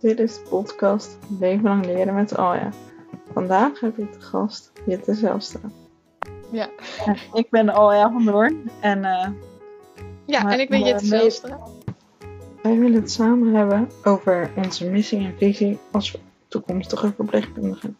Dit 0.00 0.18
is 0.18 0.34
de 0.34 0.48
podcast 0.48 1.18
Leven 1.40 1.62
lang 1.64 1.86
leren 1.86 2.14
met 2.14 2.36
Alja. 2.36 2.72
Vandaag 3.32 3.80
heb 3.80 3.98
ik 3.98 4.12
de 4.12 4.20
gast 4.20 4.72
Jitte 4.86 5.14
Zelstra. 5.14 5.70
Ja. 6.50 6.68
En 7.06 7.16
ik 7.32 7.50
ben 7.50 7.68
Alja 7.68 8.10
van 8.10 8.24
Doorn 8.24 8.70
en 8.80 9.04
eh, 9.04 9.28
Ja, 10.26 10.52
en 10.52 10.60
ik 10.60 10.68
ben 10.68 10.84
Jitte. 10.84 11.04
Zelstra. 11.04 11.58
wij 12.62 12.78
willen 12.78 13.00
het 13.00 13.10
samen 13.10 13.54
hebben 13.54 13.88
over 14.04 14.50
onze 14.56 14.90
missie 14.90 15.18
en 15.18 15.34
visie 15.38 15.78
als 15.90 16.18
toekomstige 16.48 17.12
verpleegkundige. 17.12 17.92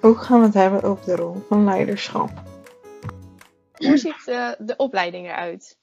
Ook 0.00 0.22
gaan 0.22 0.40
we 0.40 0.46
het 0.46 0.54
hebben 0.54 0.82
over 0.82 1.04
de 1.04 1.16
rol 1.16 1.44
van 1.48 1.64
leiderschap. 1.64 2.30
Hoe 3.72 3.96
ziet 3.96 4.22
eh, 4.28 4.48
de 4.58 4.76
opleiding 4.76 5.26
eruit? 5.26 5.78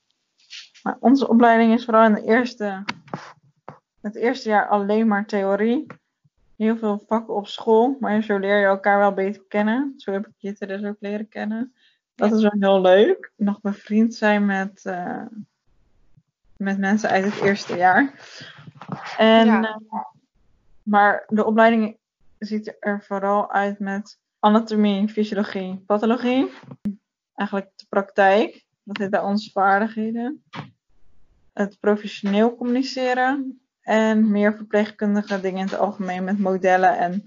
Maar 0.83 0.97
onze 0.99 1.27
opleiding 1.27 1.73
is 1.73 1.85
vooral 1.85 2.05
in 2.05 2.13
de 2.13 2.23
eerste, 2.25 2.83
het 4.01 4.15
eerste 4.15 4.49
jaar 4.49 4.67
alleen 4.67 5.07
maar 5.07 5.25
theorie. 5.25 5.85
Heel 6.55 6.77
veel 6.77 7.03
vakken 7.07 7.35
op 7.35 7.47
school, 7.47 7.97
maar 7.99 8.23
zo 8.23 8.37
leer 8.37 8.59
je 8.59 8.65
elkaar 8.65 8.97
wel 8.97 9.13
beter 9.13 9.41
kennen. 9.47 9.93
Zo 9.97 10.11
heb 10.11 10.27
ik 10.27 10.33
Jitte 10.37 10.65
dus 10.65 10.83
ook 10.83 10.97
leren 10.99 11.27
kennen. 11.29 11.73
Dat 12.15 12.31
is 12.33 12.41
wel 12.41 12.55
heel 12.59 12.81
leuk. 12.81 13.31
Nog 13.35 13.61
bevriend 13.61 14.15
zijn 14.15 14.45
met, 14.45 14.85
eh, 14.85 15.25
met 16.57 16.77
mensen 16.77 17.09
uit 17.09 17.23
het 17.23 17.41
eerste 17.41 17.75
jaar. 17.77 18.13
En, 19.17 19.45
Ja. 19.45 19.61
eh, 19.61 19.99
maar 20.83 21.23
de 21.27 21.45
opleiding 21.45 21.97
ziet 22.37 22.77
er 22.79 23.03
vooral 23.03 23.51
uit 23.51 23.79
met 23.79 24.19
anatomie, 24.39 25.09
fysiologie, 25.09 25.83
pathologie. 25.85 26.51
Eigenlijk 27.35 27.69
de 27.75 27.85
praktijk. 27.89 28.65
Dat 28.83 28.97
heet 28.97 29.09
bij 29.09 29.21
onze 29.21 29.51
vaardigheden. 29.51 30.43
Het 31.53 31.77
professioneel 31.79 32.55
communiceren. 32.55 33.58
En 33.81 34.31
meer 34.31 34.55
verpleegkundige 34.55 35.41
dingen 35.41 35.59
in 35.59 35.65
het 35.65 35.77
algemeen 35.77 36.23
met 36.23 36.39
modellen 36.39 36.97
en 36.97 37.23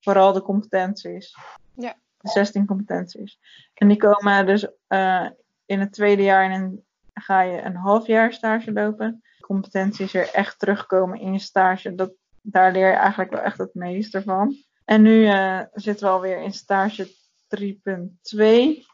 vooral 0.00 0.32
de 0.32 0.42
competenties. 0.42 1.36
Ja. 1.74 1.94
De 2.20 2.28
16 2.28 2.66
competenties. 2.66 3.38
En 3.74 3.88
die 3.88 3.96
komen 3.96 4.46
dus 4.46 4.66
eh, 4.86 5.26
in 5.66 5.80
het 5.80 5.92
tweede 5.92 6.22
jaar 6.22 6.50
en 6.50 6.84
ga 7.14 7.40
je 7.40 7.62
een 7.62 7.76
half 7.76 8.06
jaar 8.06 8.32
stage 8.32 8.72
lopen. 8.72 9.22
Competenties 9.40 10.12
weer 10.12 10.30
echt 10.32 10.58
terugkomen 10.58 11.20
in 11.20 11.32
je 11.32 11.38
stage. 11.38 11.94
Dat, 11.94 12.12
daar 12.42 12.72
leer 12.72 12.88
je 12.88 12.96
eigenlijk 12.96 13.30
wel 13.30 13.40
echt 13.40 13.58
het 13.58 13.74
meest 13.74 14.14
ervan. 14.14 14.56
En 14.84 15.02
nu 15.02 15.26
eh, 15.26 15.60
zitten 15.72 16.06
we 16.06 16.12
alweer 16.12 16.42
in 16.42 16.52
stage 16.52 17.08
3.2. 17.56 18.88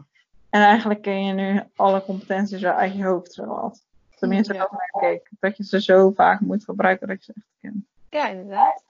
En 0.51 0.63
eigenlijk 0.63 1.03
ken 1.03 1.25
je 1.25 1.33
nu 1.33 1.63
alle 1.75 2.05
competenties 2.05 2.61
wel 2.61 2.73
uit 2.73 2.97
je 2.97 3.05
hoofd 3.05 3.33
zowat. 3.33 3.85
Tenminste, 4.17 4.55
Ja. 4.55 4.59
dat 4.61 4.71
merk 4.93 5.15
ik. 5.15 5.29
Dat 5.41 5.57
je 5.57 5.65
ze 5.65 5.81
zo 5.81 6.11
vaak 6.11 6.41
moet 6.41 6.65
gebruiken 6.65 7.09
dat 7.09 7.25
je 7.25 7.33
ze 7.33 7.39
echt 7.41 7.57
kent. 7.61 7.85
Ja, 8.11 8.29
inderdaad. 8.29 8.83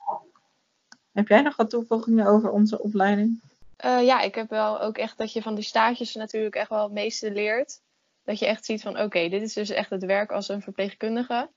Heb 1.13 1.29
jij 1.29 1.43
nog 1.43 1.57
wat 1.57 1.71
toevoegingen 1.71 2.27
over 2.27 2.51
onze 2.51 2.83
opleiding? 2.83 3.41
Eh, 3.77 4.05
ja, 4.05 4.21
ik 4.21 4.35
heb 4.35 4.51
wel 4.51 4.81
ook 4.81 4.99
echt 4.99 5.19
dat 5.19 5.33
je 5.33 5.43
van 5.43 5.55
die 5.55 5.65
stages 5.65 6.15
natuurlijk 6.15 6.55
echt 6.55 6.69
wel 6.69 6.83
het 6.83 6.93
meeste 6.93 7.31
leert. 7.33 7.81
Dat 8.25 8.39
je 8.39 8.47
echt 8.47 8.65
ziet 8.65 8.83
van 8.83 9.01
oké, 9.01 9.29
dit 9.29 9.43
is 9.43 9.53
dus 9.53 9.71
echt 9.71 9.91
het 9.91 10.05
werk 10.05 10.31
als 10.33 10.49
een 10.49 10.63
verpleegkundige. 10.63 11.51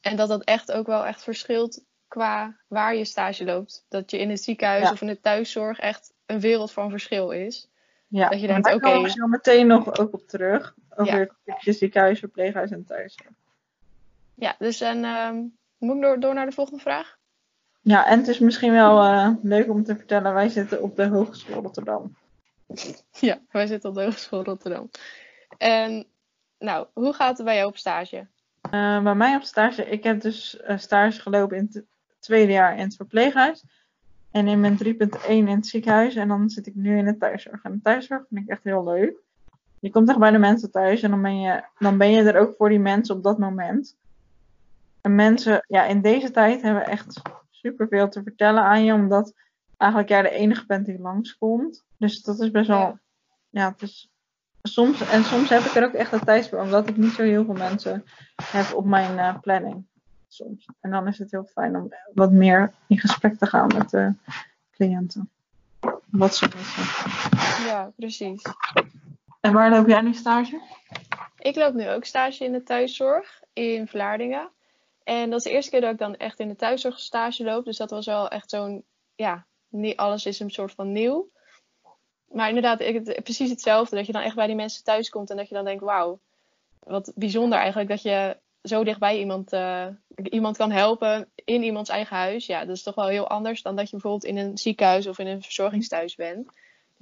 En 0.00 0.16
dat 0.16 0.28
dat 0.28 0.44
echt 0.44 0.72
ook 0.72 0.86
wel 0.86 1.06
echt 1.06 1.22
verschilt 1.22 1.84
qua 2.08 2.56
waar 2.68 2.94
je 2.94 3.04
stage 3.04 3.44
loopt. 3.44 3.84
Dat 3.88 4.10
je 4.10 4.18
in 4.18 4.30
het 4.30 4.42
ziekenhuis 4.42 4.82
Ja. 4.82 4.92
of 4.92 5.00
in 5.00 5.06
de 5.06 5.20
thuiszorg 5.20 5.78
echt 5.78 6.12
een 6.26 6.40
wereld 6.40 6.72
van 6.72 6.90
verschil 6.90 7.30
is. 7.30 7.68
Ja, 8.06 8.28
Dat 8.28 8.40
je 8.40 8.46
denkt, 8.46 8.64
daar 8.64 8.80
komen 8.80 9.02
we 9.02 9.10
zo 9.10 9.26
meteen 9.26 9.66
nog 9.66 9.98
ook 9.98 10.12
op 10.12 10.28
terug. 10.28 10.74
Over 10.96 11.18
het 11.18 11.32
stukje 11.42 11.72
ziekenhuis, 11.72 12.18
verpleeghuis 12.18 12.70
en 12.70 12.84
thuiszorg. 12.84 13.30
Ja, 14.34 14.54
dus 14.58 14.80
en 14.80 15.04
ehm, 15.04 15.44
moet 15.78 15.96
ik 15.96 16.02
door, 16.02 16.20
door 16.20 16.34
naar 16.34 16.46
de 16.46 16.52
volgende 16.52 16.82
vraag? 16.82 17.18
Ja, 17.80 18.06
en 18.06 18.18
het 18.18 18.28
is 18.28 18.38
misschien 18.38 18.72
wel 18.72 19.02
eh, 19.02 19.30
leuk 19.42 19.68
om 19.68 19.84
te 19.84 19.96
vertellen. 19.96 20.34
Wij 20.34 20.48
zitten 20.48 20.82
op 20.82 20.96
de 20.96 21.06
Hogeschool 21.06 21.62
Rotterdam. 21.62 22.16
Ja, 23.10 23.40
wij 23.50 23.66
zitten 23.66 23.90
op 23.90 23.96
de 23.96 24.02
Hogeschool 24.02 24.44
Rotterdam. 24.44 24.90
En 25.58 26.06
nou, 26.58 26.86
hoe 26.92 27.12
gaat 27.12 27.36
het 27.36 27.46
bij 27.46 27.56
jou 27.56 27.68
op 27.68 27.76
stage? 27.76 28.26
Eh, 28.60 29.02
bij 29.02 29.14
mij 29.14 29.36
op 29.36 29.42
stage, 29.42 29.84
ik 29.84 30.04
heb 30.04 30.20
dus 30.20 30.60
eh, 30.60 30.78
stage 30.78 31.20
gelopen 31.20 31.56
in 31.56 31.68
het 31.72 31.84
tweede 32.18 32.52
jaar 32.52 32.76
in 32.76 32.84
het 32.84 32.96
verpleeghuis. 32.96 33.64
En 34.30 34.48
in 34.48 34.60
mijn 34.60 34.78
3.1 34.84 35.28
in 35.28 35.48
het 35.48 35.66
ziekenhuis. 35.66 36.14
En 36.14 36.28
dan 36.28 36.50
zit 36.50 36.66
ik 36.66 36.74
nu 36.74 36.98
in 36.98 37.04
de 37.04 37.16
thuiszorg. 37.16 37.62
En 37.62 37.72
de 37.72 37.80
thuiszorg 37.82 38.24
vind 38.28 38.44
ik 38.44 38.48
echt 38.48 38.64
heel 38.64 38.84
leuk. 38.84 39.14
Je 39.82 39.90
komt 39.90 40.08
echt 40.08 40.18
bij 40.18 40.30
de 40.30 40.38
mensen 40.38 40.70
thuis 40.70 41.02
en 41.02 41.10
dan 41.10 41.22
ben 41.22 41.40
je, 41.40 41.62
dan 41.78 41.98
ben 41.98 42.10
je 42.10 42.22
er 42.22 42.40
ook 42.40 42.54
voor 42.56 42.68
die 42.68 42.78
mensen 42.78 43.16
op 43.16 43.22
dat 43.22 43.38
moment. 43.38 43.96
En 45.00 45.14
mensen, 45.14 45.64
ja, 45.68 45.84
in 45.84 46.00
deze 46.00 46.30
tijd 46.30 46.62
hebben 46.62 46.86
echt 46.86 47.22
superveel 47.50 48.08
te 48.08 48.22
vertellen 48.22 48.62
aan 48.62 48.84
je. 48.84 48.92
Omdat 48.92 49.32
eigenlijk 49.76 50.10
jij 50.10 50.22
de 50.22 50.30
enige 50.30 50.66
bent 50.66 50.86
die 50.86 50.98
langskomt. 50.98 51.84
Dus 51.96 52.22
dat 52.22 52.40
is 52.40 52.50
best 52.50 52.68
wel, 52.68 52.98
Ja. 53.50 53.68
het 53.70 53.82
is 53.82 54.10
soms, 54.62 55.00
en 55.00 55.24
soms 55.24 55.48
heb 55.48 55.62
ik 55.62 55.74
er 55.74 55.84
ook 55.84 55.92
echt 55.92 56.10
de 56.10 56.20
tijd 56.24 56.48
voor, 56.48 56.60
omdat 56.60 56.88
ik 56.88 56.96
niet 56.96 57.12
zo 57.12 57.22
heel 57.22 57.44
veel 57.44 57.54
mensen 57.54 58.04
heb 58.42 58.74
op 58.74 58.84
mijn 58.84 59.18
eh, 59.18 59.40
planning. 59.40 59.84
Soms. 60.28 60.68
En 60.80 60.90
dan 60.90 61.06
is 61.06 61.18
het 61.18 61.30
heel 61.30 61.44
fijn 61.44 61.76
om 61.76 61.94
wat 62.14 62.32
meer 62.32 62.72
in 62.86 62.98
gesprek 62.98 63.38
te 63.38 63.46
gaan 63.46 63.66
met 63.66 63.90
de 63.90 64.12
cliënten. 64.70 65.30
Wat 66.10 66.36
ze 66.36 66.48
missen. 66.56 66.84
Ja, 67.66 67.90
precies. 67.96 68.42
En 69.42 69.52
waar 69.52 69.70
loop 69.70 69.86
jij 69.86 70.00
nu 70.00 70.14
stage? 70.14 70.60
Ik 71.38 71.56
loop 71.56 71.74
nu 71.74 71.88
ook 71.88 72.04
stage 72.04 72.44
in 72.44 72.52
de 72.52 72.62
thuiszorg 72.62 73.42
in 73.52 73.88
Vlaardingen. 73.88 74.50
En 75.04 75.30
dat 75.30 75.38
is 75.38 75.44
de 75.44 75.50
eerste 75.50 75.70
keer 75.70 75.80
dat 75.80 75.92
ik 75.92 75.98
dan 75.98 76.16
echt 76.16 76.40
in 76.40 76.48
de 76.48 76.56
thuiszorg 76.56 76.98
stage 76.98 77.44
loop. 77.44 77.64
Dus 77.64 77.76
dat 77.76 77.90
was 77.90 78.06
wel 78.06 78.28
echt 78.28 78.50
zo'n, 78.50 78.84
ja, 79.14 79.46
niet 79.68 79.96
alles 79.96 80.26
is 80.26 80.40
een 80.40 80.50
soort 80.50 80.72
van 80.72 80.92
nieuw. 80.92 81.30
Maar 82.28 82.48
inderdaad, 82.48 82.78
precies 83.22 83.50
hetzelfde. 83.50 83.96
Dat 83.96 84.06
je 84.06 84.12
dan 84.12 84.22
echt 84.22 84.34
bij 84.34 84.46
die 84.46 84.56
mensen 84.56 84.84
thuis 84.84 85.08
komt 85.08 85.30
en 85.30 85.36
dat 85.36 85.48
je 85.48 85.54
dan 85.54 85.64
denkt, 85.64 85.82
wauw, 85.82 86.20
wat 86.78 87.12
bijzonder 87.14 87.58
eigenlijk 87.58 87.88
dat 87.88 88.02
je 88.02 88.36
zo 88.62 88.84
dichtbij 88.84 89.18
iemand, 89.18 89.52
eh, 89.52 89.86
iemand 90.24 90.56
kan 90.56 90.70
helpen 90.70 91.30
in 91.34 91.62
iemands 91.62 91.90
eigen 91.90 92.16
huis. 92.16 92.46
Ja, 92.46 92.64
dat 92.64 92.76
is 92.76 92.82
toch 92.82 92.94
wel 92.94 93.08
heel 93.08 93.28
anders 93.28 93.62
dan 93.62 93.76
dat 93.76 93.84
je 93.84 93.90
bijvoorbeeld 93.90 94.24
in 94.24 94.36
een 94.36 94.58
ziekenhuis 94.58 95.06
of 95.06 95.18
in 95.18 95.26
een 95.26 95.42
verzorgingstehuis 95.42 96.14
bent. 96.14 96.52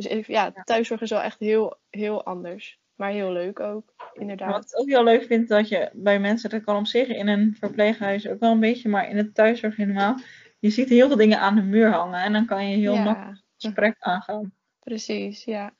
Dus 0.08 0.26
ja, 0.26 0.52
thuiszorg 0.64 1.00
is 1.00 1.10
wel 1.10 1.22
echt 1.22 1.38
heel, 1.38 1.78
heel 1.90 2.24
anders. 2.24 2.78
Maar 2.94 3.10
heel 3.10 3.32
leuk 3.32 3.60
ook, 3.60 3.94
inderdaad. 4.12 4.52
Wat 4.52 4.72
ik 4.72 4.80
ook 4.80 4.88
heel 4.88 5.04
leuk 5.04 5.24
vind, 5.24 5.48
dat 5.48 5.68
je 5.68 5.90
bij 5.92 6.20
mensen, 6.20 6.50
dat 6.50 6.64
kan 6.64 6.76
op 6.76 6.86
zich 6.86 7.08
in 7.08 7.28
een 7.28 7.56
verpleeghuis 7.58 8.28
ook 8.28 8.40
wel 8.40 8.52
een 8.52 8.60
beetje, 8.60 8.88
maar 8.88 9.08
in 9.08 9.16
het 9.16 9.34
thuiszorg 9.34 9.76
helemaal. 9.76 10.18
Je 10.58 10.70
ziet 10.70 10.88
heel 10.88 11.06
veel 11.06 11.16
dingen 11.16 11.38
aan 11.38 11.54
de 11.54 11.62
muur 11.62 11.90
hangen 11.90 12.20
en 12.20 12.32
dan 12.32 12.46
kan 12.46 12.68
je 12.68 12.76
heel 12.76 12.94
ja, 12.94 13.02
makkelijk 13.02 13.42
gesprek 13.58 13.96
aangaan. 13.98 14.52
precies, 14.80 15.44
ja. 15.44 15.74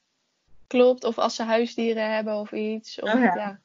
Klopt, 0.66 1.04
of 1.04 1.18
als 1.18 1.34
ze 1.34 1.42
huisdieren 1.42 2.14
hebben 2.14 2.34
of 2.34 2.52
iets. 2.52 3.00
Of, 3.00 3.14
Oh 3.14 3.20
ja. 3.20 3.34
ja. 3.34 3.60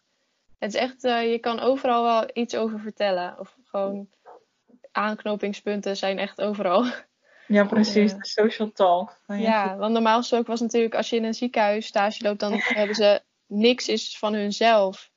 Het 0.59 0.73
is 0.73 0.79
echt, 0.79 1.03
eh, 1.03 1.31
je 1.31 1.39
kan 1.39 1.59
overal 1.59 2.03
wel 2.03 2.29
iets 2.33 2.55
over 2.55 2.79
vertellen. 2.79 3.39
Of 3.39 3.57
gewoon 3.63 4.09
aanknopingspunten 4.91 5.97
zijn 5.97 6.19
echt 6.19 6.41
overal. 6.41 6.85
Ja, 7.47 7.65
precies. 7.65 8.11
Ja. 8.11 8.17
De 8.17 8.27
social 8.27 8.71
talk. 8.71 9.19
Je 9.27 9.37
Ja, 9.37 9.77
want 9.77 9.93
normaal 9.93 10.17
gesproken 10.17 10.49
was 10.49 10.61
natuurlijk 10.61 10.95
als 10.95 11.09
je 11.09 11.15
in 11.15 11.23
een 11.23 11.33
ziekenhuis 11.33 11.85
stage 11.85 12.23
loopt, 12.23 12.39
dan 12.39 12.53
hebben 12.79 12.95
ze 12.95 13.21
niks 13.47 13.87
is 13.87 14.17
van 14.17 14.33
hunzelf. 14.33 15.11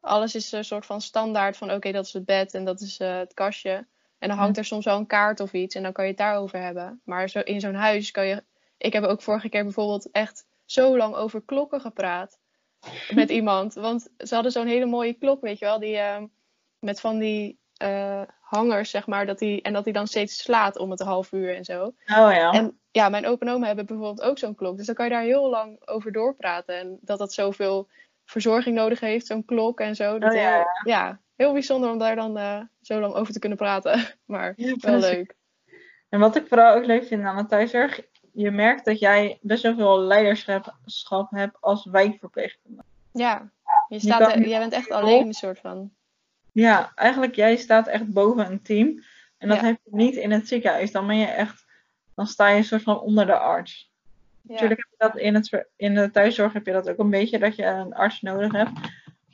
Alles 0.00 0.34
is 0.34 0.52
een 0.52 0.64
soort 0.64 0.86
van 0.86 1.00
standaard 1.00 1.56
van 1.56 1.72
oké, 1.72 1.92
dat 1.92 2.06
is 2.06 2.12
het 2.12 2.24
bed 2.24 2.54
en 2.54 2.64
dat 2.64 2.80
is 2.80 2.98
eh, 2.98 3.18
het 3.18 3.34
kastje. 3.34 3.86
En 4.18 4.28
dan 4.28 4.38
hangt 4.38 4.58
er 4.58 4.64
soms 4.64 4.84
wel 4.84 4.96
een 4.96 5.06
kaart 5.06 5.40
of 5.40 5.52
iets 5.52 5.74
en 5.74 5.82
dan 5.82 5.92
kan 5.92 6.04
je 6.04 6.10
het 6.10 6.18
daarover 6.18 6.60
hebben. 6.60 7.00
Maar 7.04 7.28
zo, 7.28 7.38
in 7.38 7.60
zo'n 7.60 7.74
huis 7.74 8.10
kan 8.10 8.26
je. 8.26 8.44
Ik 8.78 8.92
heb 8.92 9.04
ook 9.04 9.22
vorige 9.22 9.48
keer 9.48 9.64
bijvoorbeeld 9.64 10.10
echt 10.10 10.46
zo 10.64 10.96
lang 10.96 11.14
over 11.14 11.42
klokken 11.42 11.80
gepraat 11.80 12.38
met 13.10 13.30
iemand. 13.40 13.74
Want 13.74 14.08
ze 14.18 14.34
hadden 14.34 14.52
zo'n 14.52 14.66
hele 14.66 14.86
mooie 14.86 15.12
klok, 15.12 15.40
weet 15.40 15.58
je 15.58 15.64
wel, 15.64 15.78
die 15.78 15.96
ehm, 15.96 16.26
met 16.78 17.00
van 17.00 17.18
die 17.18 17.58
eh, 17.76 18.22
hangers, 18.50 18.90
zeg 18.90 19.06
maar, 19.06 19.26
dat 19.26 19.38
die, 19.38 19.62
en 19.62 19.72
dat 19.72 19.84
die 19.84 19.92
dan 19.92 20.06
steeds 20.06 20.38
slaat 20.38 20.78
om 20.78 20.90
het 20.90 21.00
half 21.00 21.32
uur 21.32 21.56
en 21.56 21.64
zo. 21.64 21.84
Oh 21.84 21.94
ja. 22.06 22.52
En 22.52 22.78
ja, 22.90 23.08
mijn 23.08 23.26
opa 23.26 23.46
en 23.46 23.52
oma 23.52 23.66
hebben 23.66 23.86
bijvoorbeeld 23.86 24.22
ook 24.22 24.38
zo'n 24.38 24.54
klok. 24.54 24.76
Dus 24.76 24.86
dan 24.86 24.94
kan 24.94 25.04
je 25.04 25.10
daar 25.10 25.22
heel 25.22 25.50
lang 25.50 25.88
over 25.88 26.12
doorpraten. 26.12 26.78
En 26.78 26.98
dat 27.00 27.18
dat 27.18 27.32
zoveel 27.32 27.88
verzorging 28.24 28.76
nodig 28.76 29.00
heeft, 29.00 29.26
zo'n 29.26 29.44
klok 29.44 29.80
en 29.80 29.96
zo. 29.96 30.18
Dat 30.18 30.30
Oh, 30.30 30.36
ja, 30.36 30.52
heel, 30.52 30.64
ja, 30.84 31.20
heel 31.36 31.52
bijzonder 31.52 31.90
om 31.90 31.98
daar 31.98 32.16
dan 32.16 32.38
eh, 32.38 32.60
zo 32.80 33.00
lang 33.00 33.14
over 33.14 33.32
te 33.32 33.38
kunnen 33.38 33.58
praten. 33.58 34.00
Maar 34.26 34.52
Ja, 34.56 34.74
wel 34.78 34.98
leuk. 34.98 35.34
En 36.08 36.20
wat 36.20 36.36
ik 36.36 36.46
vooral 36.46 36.74
ook 36.74 36.84
leuk 36.84 37.04
vind 37.04 37.24
aan 37.24 37.36
de 37.36 37.46
thuiszorg, 37.46 38.00
je 38.32 38.50
merkt 38.50 38.84
dat 38.84 38.98
jij 38.98 39.38
best 39.40 39.62
wel 39.62 39.74
veel 39.74 40.00
leiderschap 40.00 40.74
schap 40.84 41.30
hebt 41.30 41.56
als 41.60 41.84
wijkverpleegkundige. 41.84 42.88
Ja, 43.12 43.50
je 43.88 43.94
Je 43.94 44.00
staat 44.00 44.32
er, 44.32 44.48
jij 44.48 44.58
bent 44.58 44.72
echt 44.72 44.90
alleen 44.90 45.26
een 45.26 45.32
soort 45.32 45.58
van. 45.58 45.90
Ja, 46.52 46.92
eigenlijk 46.94 47.34
jij 47.34 47.56
staat 47.56 47.86
echt 47.86 48.12
boven 48.12 48.50
een 48.50 48.62
team. 48.62 49.02
En 49.38 49.48
dat 49.48 49.56
Ja. 49.60 49.64
heb 49.64 49.78
je 49.84 49.90
niet 49.96 50.14
in 50.16 50.30
het 50.30 50.48
ziekenhuis. 50.48 50.90
Dan 50.92 51.06
ben 51.06 51.16
je 51.16 51.26
echt, 51.26 51.64
dan 52.14 52.26
sta 52.26 52.48
je 52.48 52.56
een 52.56 52.64
soort 52.64 52.82
van 52.82 53.00
onder 53.00 53.26
de 53.26 53.38
arts. 53.38 53.90
Ja, 54.42 54.52
Natuurlijk 54.52 54.80
heb 54.80 54.90
je 54.90 54.96
dat 55.12 55.22
in, 55.22 55.34
het, 55.34 55.66
in 55.76 55.94
de 55.94 56.10
thuiszorg 56.10 56.52
heb 56.52 56.66
je 56.66 56.72
dat 56.72 56.88
ook 56.88 56.98
een 56.98 57.10
beetje, 57.10 57.38
dat 57.38 57.56
je 57.56 57.64
een 57.64 57.94
arts 57.94 58.20
nodig 58.20 58.52
hebt. 58.52 58.70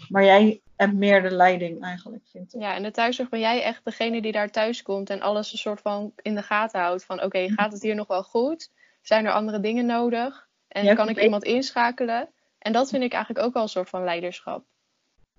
Maar 0.09 0.25
jij 0.25 0.61
en 0.77 0.99
meer 0.99 1.23
de 1.23 1.31
leiding 1.31 1.83
eigenlijk, 1.83 2.25
vind 2.31 2.55
ik. 2.55 2.61
Ja, 2.61 2.75
en 2.75 2.83
de 2.83 2.91
thuiszorg 2.91 3.29
ben 3.29 3.41
jij 3.41 3.63
echt 3.63 3.85
degene 3.85 4.23
die 4.23 4.33
daar 4.33 4.51
thuis 4.51 4.83
komt 4.83 5.11
en 5.11 5.21
alles 5.21 5.53
een 5.53 5.59
soort 5.59 5.81
van 5.81 6.13
in 6.23 6.35
de 6.35 6.43
gaten 6.43 6.81
houdt. 6.81 7.05
Van 7.05 7.23
oké, 7.23 7.49
gaat 7.49 7.73
het 7.73 7.83
hier 7.83 7.95
nog 7.95 8.07
wel 8.07 8.23
goed? 8.23 8.71
Zijn 9.03 9.27
er 9.27 9.33
andere 9.33 9.61
dingen 9.61 9.87
nodig? 9.87 10.49
En 10.69 10.85
Ja, 10.85 10.95
kan 10.95 11.09
ik 11.09 11.17
ik- 11.17 11.23
iemand 11.23 11.45
inschakelen? 11.45 12.29
En 12.59 12.73
dat 12.73 12.91
vind 12.91 13.03
ik 13.03 13.13
eigenlijk 13.13 13.47
ook 13.47 13.53
wel 13.55 13.63
een 13.63 13.69
soort 13.69 13.89
van 13.89 14.05
leiderschap. 14.05 14.65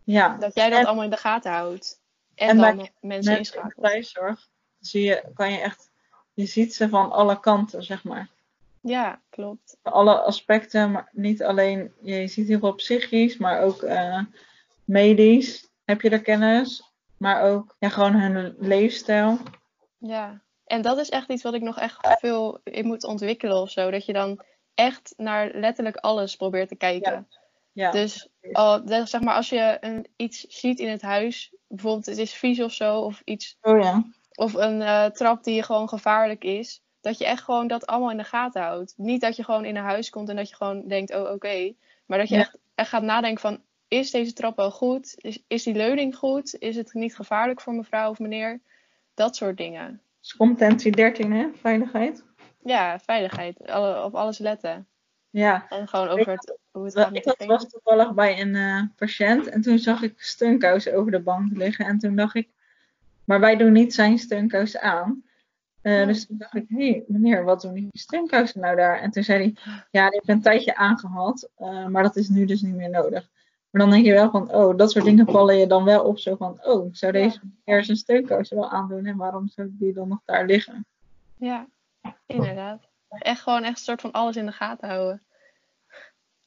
Ja, 0.08 0.38
Dat 0.38 0.56
jij 0.56 0.70
dat 0.70 0.80
En- 0.80 0.86
allemaal 0.86 1.04
in 1.04 1.10
de 1.10 1.18
gaten 1.18 1.52
houdt. 1.52 2.02
En, 2.36 2.58
dan 2.58 2.90
mensen 3.02 3.38
inschakelt. 3.38 3.86
thuiszorg 3.86 4.48
zie 4.80 5.04
je, 5.04 5.24
kan 5.34 5.52
je 5.52 5.60
echt, 5.60 5.90
je 6.34 6.46
ziet 6.46 6.76
ze 6.76 6.90
van 6.90 7.12
alle 7.12 7.40
kanten, 7.40 7.84
zeg 7.84 8.04
maar. 8.04 8.30
Ja, 8.82 9.22
klopt. 9.30 9.78
Alle 9.82 10.22
aspecten, 10.22 10.92
maar 10.92 11.10
niet 11.12 11.44
alleen, 11.44 11.94
je 12.02 12.28
ziet 12.28 12.48
heel 12.48 12.60
veel 12.60 12.74
psychisch, 12.74 13.38
maar 13.38 13.62
ook 13.62 13.82
eh, 13.82 14.20
medisch 14.86 15.70
heb 15.86 16.02
je 16.02 16.10
er 16.10 16.22
kennis. 16.22 16.92
Maar 17.18 17.42
ook 17.42 17.76
ja, 17.80 17.90
gewoon 17.90 18.14
hun 18.14 18.56
leefstijl. 18.60 19.38
Ja. 19.98 20.42
En 20.66 20.82
dat 20.82 20.98
is 20.98 21.10
echt 21.10 21.30
iets 21.30 21.44
wat 21.44 21.54
ik 21.54 21.62
nog 21.62 21.80
echt 21.80 22.18
veel 22.20 22.60
in 22.64 22.86
moet 22.86 23.04
ontwikkelen 23.04 23.58
of 23.62 23.70
zo. 23.72 23.92
Dat 23.92 24.06
je 24.06 24.14
dan 24.14 24.44
echt 24.76 25.14
naar 25.18 25.52
letterlijk 25.54 25.96
alles 25.96 26.36
probeert 26.36 26.70
te 26.70 26.76
kijken. 26.76 27.12
Ja, 27.12 27.26
Dus 27.92 28.28
al, 28.52 28.86
de- 28.86 29.06
zeg 29.06 29.22
maar, 29.22 29.36
als 29.36 29.50
je 29.50 29.78
een, 29.80 30.08
iets 30.16 30.46
ziet 30.48 30.80
in 30.80 30.90
het 30.90 31.02
huis, 31.02 31.54
bijvoorbeeld 31.68 32.06
het 32.06 32.18
is 32.18 32.34
vies 32.34 32.62
of 32.62 32.74
zo, 32.74 33.00
of 33.00 33.22
iets, 33.26 33.58
oh 33.62 33.82
ja. 33.82 34.04
of 34.36 34.54
een 34.54 34.82
eh, 34.82 35.06
trap 35.06 35.44
die 35.44 35.64
gewoon 35.64 35.90
gevaarlijk 35.90 36.44
is, 36.44 36.82
dat 37.02 37.18
je 37.18 37.26
echt 37.26 37.44
gewoon 37.44 37.68
dat 37.68 37.86
allemaal 37.88 38.12
in 38.12 38.18
de 38.18 38.24
gaten 38.24 38.62
houdt. 38.62 38.94
Niet 38.98 39.22
dat 39.22 39.36
je 39.36 39.44
gewoon 39.44 39.66
in 39.66 39.76
een 39.76 39.84
huis 39.84 40.10
komt 40.10 40.30
en 40.30 40.36
dat 40.36 40.50
je 40.50 40.56
gewoon 40.56 40.88
denkt, 40.88 41.16
oh 41.16 41.32
oké, 41.32 41.74
maar 42.06 42.18
dat 42.18 42.30
je 42.30 42.36
Ja. 42.36 42.42
echt, 42.42 42.58
echt 42.76 42.90
gaat 42.90 43.04
nadenken 43.04 43.42
van, 43.42 43.62
is 43.88 44.12
deze 44.12 44.34
trap 44.34 44.56
wel 44.56 44.72
goed? 44.72 45.14
Is, 45.18 45.44
is 45.48 45.64
die 45.64 45.76
leuning 45.76 46.16
goed? 46.16 46.56
Is 46.60 46.76
het 46.76 46.94
niet 46.94 47.16
gevaarlijk 47.16 47.62
voor 47.62 47.74
mevrouw 47.74 48.10
of 48.10 48.20
meneer? 48.20 48.62
Dat 49.14 49.36
soort 49.36 49.58
dingen. 49.58 50.02
Dus 50.20 50.36
competentie 50.36 50.92
13, 50.92 51.32
hè? 51.32 51.48
Veiligheid. 51.62 52.24
Ja, 52.64 53.00
veiligheid, 53.00 53.68
alle, 53.68 54.04
op 54.04 54.16
alles 54.16 54.38
letten. 54.38 54.88
Ja. 55.38 55.66
En 55.70 55.88
gewoon 55.88 56.08
over 56.08 56.32
het, 56.32 56.58
hoe 56.72 56.86
het 56.86 56.94
Wel, 56.94 57.04
gaat 57.04 57.14
met 57.14 57.26
Ik 57.26 57.38
de 57.38 57.46
was 57.46 57.70
toevallig 57.70 58.14
bij 58.14 58.42
een 58.42 58.56
eh, 58.56 58.82
patiënt 58.96 59.48
en 59.48 59.62
toen 59.62 59.80
zag 59.80 60.02
ik 60.02 60.14
steunkousen 60.22 60.96
over 60.96 61.12
de 61.12 61.20
bank 61.20 61.58
liggen. 61.58 61.86
En 61.86 61.98
toen 61.98 62.16
dacht 62.16 62.36
ik, 62.36 62.50
maar 63.24 63.40
wij 63.40 63.56
doen 63.56 63.72
niet 63.72 63.94
zijn 63.94 64.18
steunkousen 64.18 64.82
aan. 64.82 65.24
Eh, 65.82 66.00
Ja. 66.00 66.06
Dus 66.06 66.26
toen 66.26 66.38
dacht 66.38 66.56
ik, 66.56 66.66
hé 66.70 66.90
hey, 66.90 67.04
meneer, 67.08 67.44
wat 67.44 67.62
doen 67.62 67.74
die 67.74 67.90
steunkousen 67.92 68.62
nou 68.62 68.76
daar? 68.76 69.00
En 69.00 69.12
toen 69.12 69.24
zei 69.24 69.40
hij, 69.40 69.56
ja, 69.92 70.10
die 70.10 70.20
heb 70.20 70.36
een 70.36 70.42
tijdje 70.42 70.76
aangehad, 70.76 71.50
eh, 71.56 71.88
maar 71.88 72.04
dat 72.04 72.16
is 72.16 72.30
nu 72.30 72.46
dus 72.46 72.62
niet 72.62 72.76
meer 72.76 72.90
nodig. 72.90 73.30
Maar 73.70 73.82
dan 73.82 73.90
denk 73.90 74.06
je 74.06 74.14
wel 74.14 74.30
van, 74.30 74.54
oh, 74.54 74.78
dat 74.78 74.92
soort 74.92 75.06
dingen 75.06 75.26
vallen 75.26 75.58
je 75.58 75.68
dan 75.68 75.84
wel 75.84 76.04
op. 76.04 76.20
Zo 76.20 76.36
van, 76.36 76.60
oh, 76.64 76.88
zou 76.92 77.12
deze 77.12 77.40
meneer 77.66 77.84
zijn 77.84 77.98
steunkousen 77.98 78.58
wel 78.58 78.70
aandoen 78.70 79.06
en 79.06 79.18
waarom 79.18 79.48
zou 79.48 79.68
die 79.72 79.94
dan 79.94 80.08
nog 80.08 80.20
daar 80.26 80.46
liggen? 80.46 80.86
Ja, 81.36 81.68
inderdaad. 82.26 82.88
Echt 83.10 83.42
gewoon 83.42 83.64
echt 83.64 83.78
een 83.78 83.84
soort 83.84 84.02
van 84.02 84.12
alles 84.12 84.36
in 84.36 84.46
de 84.46 84.52
gaten 84.52 84.90
houden. 84.90 85.22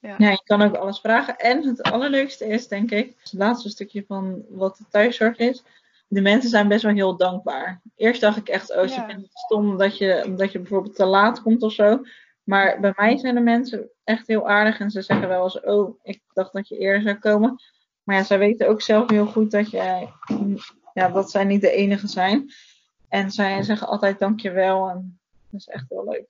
Ja, 0.01 0.17
je 0.19 0.43
kan 0.45 0.63
ook 0.63 0.75
alles 0.75 1.01
vragen. 1.01 1.37
En 1.37 1.67
het 1.67 1.83
allerleukste 1.83 2.47
is, 2.47 2.69
denk 2.69 2.91
ik, 2.91 3.15
het 3.21 3.33
laatste 3.33 3.69
stukje 3.69 4.05
van 4.07 4.45
wat 4.49 4.77
de 4.77 4.85
thuiszorg 4.91 5.37
is. 5.39 5.63
De 6.09 6.21
mensen 6.21 6.51
zijn 6.51 6.69
best 6.69 6.83
wel 6.83 6.93
heel 6.95 7.17
dankbaar. 7.17 7.81
Eerst 7.97 8.21
dacht 8.21 8.37
ik 8.37 8.49
echt, 8.49 8.71
oh, 8.77 8.83
ze 8.83 8.95
Ja. 8.95 9.07
vinden 9.07 9.23
het 9.23 9.39
stom 9.39 9.79
dat 9.79 9.99
je, 9.99 10.35
dat 10.37 10.53
je 10.53 10.59
bijvoorbeeld 10.59 10.95
te 10.97 11.05
laat 11.05 11.43
komt 11.43 11.63
of 11.63 11.73
zo. 11.73 12.03
Maar 12.43 12.81
bij 12.81 12.93
mij 12.97 13.17
zijn 13.19 13.35
de 13.35 13.41
mensen 13.41 13.91
echt 14.05 14.27
heel 14.27 14.49
aardig 14.49 14.81
en 14.81 14.91
ze 14.91 15.03
zeggen 15.03 15.29
wel 15.29 15.43
eens, 15.45 15.61
oh, 15.61 15.99
ik 16.03 16.21
dacht 16.33 16.53
dat 16.53 16.69
je 16.69 16.79
eerder 16.79 17.03
zou 17.03 17.15
komen. 17.15 17.63
Maar 18.03 18.17
ja, 18.17 18.23
zij 18.23 18.39
weten 18.39 18.69
ook 18.69 18.83
zelf 18.83 19.11
heel 19.11 19.27
goed 19.27 19.51
dat, 19.51 19.71
jij, 19.71 20.13
ja, 20.95 21.09
dat 21.09 21.31
zij 21.31 21.45
niet 21.45 21.61
de 21.61 21.71
enige 21.71 22.07
zijn. 22.09 22.51
En 23.09 23.31
zij 23.31 23.63
zeggen 23.63 23.89
altijd 23.89 24.19
dankjewel 24.19 24.89
en 24.89 25.19
dat 25.51 25.61
is 25.61 25.69
echt 25.69 25.85
wel 25.89 26.05
leuk. 26.05 26.27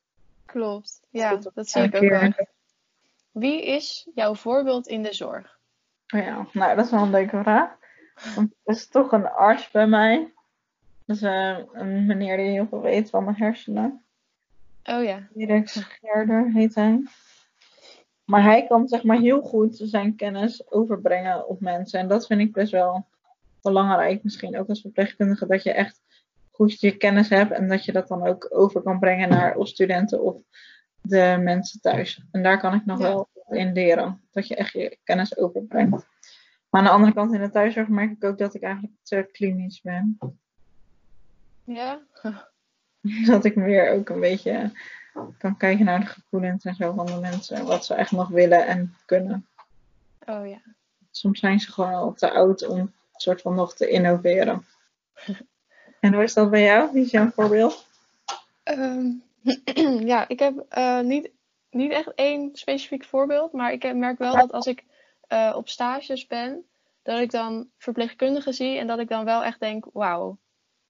Klopt. 0.47 1.01
Ja, 1.11 1.31
Goed, 1.31 1.51
dat 1.55 1.69
zie 1.69 1.83
ik 1.83 1.95
ook 1.95 2.09
wel. 2.09 2.33
Wie 3.41 3.67
is 3.67 4.09
jouw 4.15 4.35
voorbeeld 4.35 4.87
in 4.87 5.03
de 5.03 5.13
zorg? 5.13 5.59
Ja, 6.07 6.47
nou, 6.53 6.77
dat 6.77 6.85
is 6.85 6.91
wel 6.91 7.03
een 7.03 7.11
leuke 7.11 7.43
vraag. 7.43 7.77
Want 8.35 8.55
er 8.65 8.75
is 8.75 8.89
toch 8.89 9.13
een 9.13 9.29
arts 9.29 9.71
bij 9.71 9.87
mij. 9.87 10.33
Dus 11.07 11.23
eh, 11.23 11.59
een 11.73 12.07
meneer 12.07 12.37
die 12.37 12.47
heel 12.47 12.67
veel 12.67 12.81
weet 12.81 13.11
van 13.11 13.27
de 13.27 13.33
hersenen. 13.37 14.05
Oh 14.85 15.05
ja. 15.05 15.29
Dirk 15.33 15.69
Scherder 15.69 16.51
heet 16.53 16.75
hij. 16.75 17.03
Maar 18.25 18.43
hij 18.43 18.67
kan 18.67 18.89
zeg 18.89 19.03
maar 19.03 19.19
heel 19.19 19.41
goed 19.41 19.81
zijn 19.83 20.17
kennis 20.17 20.71
overbrengen 20.71 21.49
op 21.49 21.61
mensen. 21.61 22.01
En 22.01 22.09
dat 22.09 22.27
vind 22.27 22.41
ik 22.41 22.53
best 22.53 22.73
wel 22.73 23.07
belangrijk. 23.63 24.23
Misschien 24.23 24.59
ook 24.59 24.69
als 24.69 24.81
verpleegkundige. 24.81 25.47
Dat 25.47 25.63
je 25.63 25.73
echt 25.73 26.03
goed 26.51 26.81
je 26.81 26.97
kennis 26.97 27.29
hebt. 27.29 27.51
En 27.51 27.69
dat 27.69 27.85
je 27.85 27.93
dat 27.93 28.09
dan 28.09 28.27
ook 28.27 28.47
over 28.51 28.83
kan 28.83 28.99
brengen 28.99 29.29
naar 29.29 29.57
of 29.57 29.69
studenten 29.69 30.23
of 30.23 30.43
de 31.01 31.37
mensen 31.41 31.81
thuis. 31.81 32.23
En 32.31 32.43
daar 32.43 32.59
kan 32.61 32.75
ik 32.75 32.85
nog 32.85 32.99
Ja. 32.99 33.05
wel 33.05 33.29
in 33.49 33.73
leren. 33.73 34.21
Dat 34.31 34.49
je 34.49 34.57
echt 34.57 34.73
je 34.73 34.99
kennis 35.05 35.37
overbrengt. 35.37 35.91
Maar 36.71 36.81
aan 36.81 36.85
de 36.85 36.91
andere 36.91 37.13
kant 37.13 37.33
in 37.33 37.41
de 37.41 37.51
thuiszorg 37.51 37.89
merk 37.89 38.11
ik 38.11 38.25
ook 38.25 38.39
dat 38.39 38.55
ik 38.55 38.63
eigenlijk 38.63 38.95
te 39.03 39.29
klinisch 39.33 39.81
ben. 39.81 40.19
Ja? 41.65 42.01
Dat 43.27 43.45
ik 43.45 43.57
meer 43.57 43.91
ook 43.91 44.09
een 44.09 44.21
beetje 44.21 44.73
kan 45.39 45.57
kijken 45.57 45.85
naar 45.85 46.01
de 46.01 46.07
gevoelens 46.07 46.65
en 46.65 46.75
zo 46.75 46.93
van 46.93 47.07
de 47.07 47.19
mensen. 47.21 47.65
Wat 47.65 47.85
ze 47.85 47.95
echt 47.95 48.11
nog 48.11 48.29
willen 48.29 48.67
en 48.67 48.95
kunnen. 49.07 49.47
Oh 50.27 50.49
ja. 50.49 50.61
Soms 51.11 51.41
zijn 51.41 51.61
ze 51.61 51.73
gewoon 51.73 51.95
al 51.95 52.13
te 52.13 52.31
oud 52.31 52.67
om 52.67 52.79
een 52.79 52.93
soort 53.13 53.41
van 53.41 53.55
nog 53.55 53.75
te 53.75 53.89
innoveren. 53.89 54.65
En 56.01 56.15
hoe 56.15 56.23
is 56.23 56.35
dat 56.35 56.51
bij 56.51 56.63
jou? 56.63 56.93
Wie 56.93 57.05
is 57.05 57.11
jouw 57.11 57.31
voorbeeld? 57.31 57.87
Ehm, 58.63 59.07
ja, 60.13 60.29
ik 60.29 60.39
heb 60.39 60.65
eh, 60.69 61.01
niet, 61.01 61.31
niet 61.71 61.93
echt 61.93 62.15
één 62.15 62.51
specifiek 62.53 63.05
voorbeeld, 63.05 63.53
maar 63.53 63.73
ik 63.73 63.95
merk 63.95 64.19
wel 64.19 64.37
dat 64.37 64.53
als 64.53 64.67
ik 64.67 64.85
eh, 65.29 65.53
op 65.57 65.69
stages 65.69 66.27
ben, 66.27 66.65
dat 67.03 67.19
ik 67.21 67.31
dan 67.31 67.69
verpleegkundigen 67.79 68.55
zie 68.55 68.79
en 68.79 68.87
dat 68.87 68.99
ik 68.99 69.09
dan 69.09 69.25
wel 69.25 69.45
echt 69.45 69.61
denk, 69.61 69.87
wauw, 69.93 70.39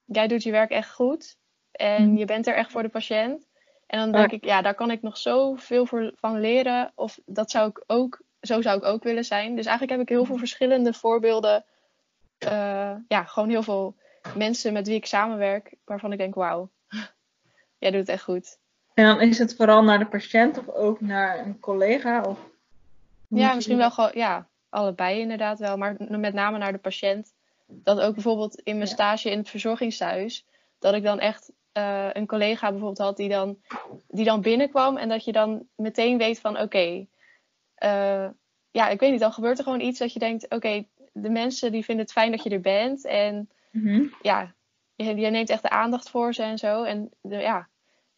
jij 0.05 0.27
doet 0.29 0.43
je 0.43 0.51
werk 0.51 0.71
echt 0.71 0.93
goed 0.95 1.39
en 1.73 2.09
Mhm. 2.09 2.17
je 2.17 2.25
bent 2.25 2.47
er 2.47 2.55
echt 2.55 2.71
voor 2.71 2.83
de 2.83 2.89
patiënt. 2.89 3.49
En 3.87 3.99
dan 3.99 4.13
denk 4.13 4.33
ik, 4.33 4.45
ja, 4.45 4.63
daar 4.63 4.75
kan 4.75 4.91
ik 4.91 5.03
nog 5.03 5.17
zoveel 5.17 5.87
voor, 5.87 6.13
van 6.17 6.41
leren 6.41 6.93
of 6.95 7.19
dat 7.27 7.51
zou 7.51 7.69
ik 7.69 7.85
ook, 7.87 8.23
zo 8.41 8.63
zou 8.63 8.77
ik 8.79 8.85
ook 8.85 9.03
willen 9.03 9.25
zijn. 9.25 9.57
Dus 9.57 9.67
eigenlijk 9.67 9.99
heb 9.99 10.09
ik 10.09 10.15
heel 10.15 10.25
veel 10.25 10.37
verschillende 10.39 10.93
voorbeelden, 10.93 11.65
eh, 12.39 12.95
ja, 13.09 13.25
gewoon 13.25 13.49
heel 13.49 13.63
veel 13.63 13.97
mensen 14.37 14.73
met 14.73 14.87
wie 14.87 14.97
ik 14.97 15.07
samenwerk, 15.07 15.75
waarvan 15.85 16.13
ik 16.13 16.19
denk, 16.19 16.35
wauw, 16.35 16.71
jij 17.81 17.91
doet 17.91 18.01
het 18.01 18.09
echt 18.09 18.23
goed. 18.23 18.59
En 18.95 19.05
dan 19.05 19.21
is 19.21 19.39
het 19.39 19.57
vooral 19.57 19.83
naar 19.83 19.99
de 19.99 20.07
patiënt 20.07 20.59
of 20.59 20.69
ook 20.69 21.01
naar 21.01 21.39
een 21.39 21.61
collega? 21.61 22.23
Of... 22.23 22.39
Ja, 23.29 23.55
misschien 23.55 23.77
wel 23.77 23.91
gewoon, 23.91 24.11
ja, 24.15 24.49
allebei 24.69 25.21
inderdaad 25.21 25.59
wel, 25.59 25.77
maar 25.77 25.97
met 25.99 26.35
name 26.35 26.59
naar 26.59 26.73
de 26.73 26.79
patiënt. 26.79 27.33
Dat 27.67 28.01
ook 28.01 28.15
bijvoorbeeld 28.15 28.61
in 28.61 28.77
mijn 28.77 28.89
stage 28.89 29.31
in 29.31 29.39
het 29.39 29.49
verzorgingshuis, 29.49 30.47
dat 30.79 30.95
ik 30.95 31.03
dan 31.03 31.21
echt 31.21 31.53
eh, 31.73 32.09
een 32.13 32.27
collega 32.27 32.71
bijvoorbeeld 32.71 32.99
had 32.99 33.17
die 33.17 33.29
dan, 33.29 33.59
die 34.09 34.25
dan 34.25 34.41
binnenkwam 34.41 34.97
en 34.97 35.09
dat 35.09 35.25
je 35.25 35.33
dan 35.33 35.67
meteen 35.77 36.19
weet 36.19 36.41
van 36.41 36.59
oké, 36.59 37.07
eh, 37.75 38.29
ja, 38.71 38.89
ik 38.89 39.01
weet 39.01 39.11
niet, 39.11 39.21
dan 39.21 39.33
gebeurt 39.33 39.59
er 39.59 39.65
gewoon 39.65 39.81
iets 39.81 39.99
dat 39.99 40.13
je 40.13 40.19
denkt, 40.19 40.49
oké, 40.49 40.85
de 41.13 41.31
mensen 41.31 41.73
die 41.73 41.85
vinden 41.85 42.05
het 42.05 42.15
fijn 42.15 42.31
dat 42.31 42.43
je 42.43 42.51
er 42.51 42.61
bent 42.61 43.05
en 43.05 43.51
Mhm. 43.71 44.07
ja, 44.23 44.55
je, 44.95 45.17
je 45.17 45.31
neemt 45.31 45.51
echt 45.51 45.63
de 45.63 45.71
aandacht 45.71 46.11
voor 46.11 46.35
ze 46.35 46.43
en 46.43 46.59
zo. 46.59 46.83
En 46.83 47.11
de, 47.21 47.37
ja, 47.37 47.69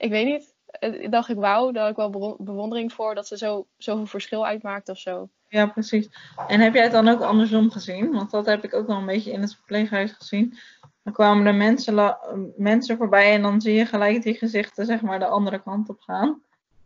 ik 0.02 0.10
weet 0.10 0.26
niet. 0.26 0.54
Eh, 0.66 1.10
dacht 1.10 1.28
ik, 1.28 1.36
wauw, 1.36 1.70
daar 1.70 1.82
had 1.82 1.90
ik 1.90 1.96
wel 1.96 2.10
bewo- 2.10 2.36
bewondering 2.38 2.92
voor 2.92 3.14
dat 3.14 3.26
ze 3.26 3.36
zo, 3.36 3.66
zoveel 3.76 4.06
verschil 4.06 4.46
uitmaakt 4.46 4.88
of 4.88 4.98
zo. 4.98 5.28
Ja, 5.48 5.66
precies. 5.66 6.08
En 6.48 6.60
heb 6.60 6.74
jij 6.74 6.82
het 6.82 6.92
dan 6.92 7.08
ook 7.08 7.20
andersom 7.20 7.70
gezien? 7.70 8.12
Want 8.12 8.30
dat 8.30 8.46
heb 8.46 8.64
ik 8.64 8.74
ook 8.74 8.86
wel 8.86 8.96
een 8.96 9.06
beetje 9.06 9.32
in 9.32 9.40
het 9.40 9.54
verpleeghuis 9.54 10.12
gezien. 10.12 10.58
Dan 11.02 11.12
kwamen 11.12 11.46
er 11.46 11.54
mensen, 11.54 12.16
mensen 12.56 12.96
voorbij 12.96 13.34
en 13.34 13.42
dan 13.42 13.60
zie 13.60 13.74
je 13.74 13.86
gelijk 13.86 14.22
die 14.22 14.34
gezichten 14.34 14.86
zeg 14.86 15.00
maar 15.02 15.18
de 15.18 15.26
andere 15.26 15.62
kant 15.62 15.88
op 15.88 16.00
gaan. 16.00 16.42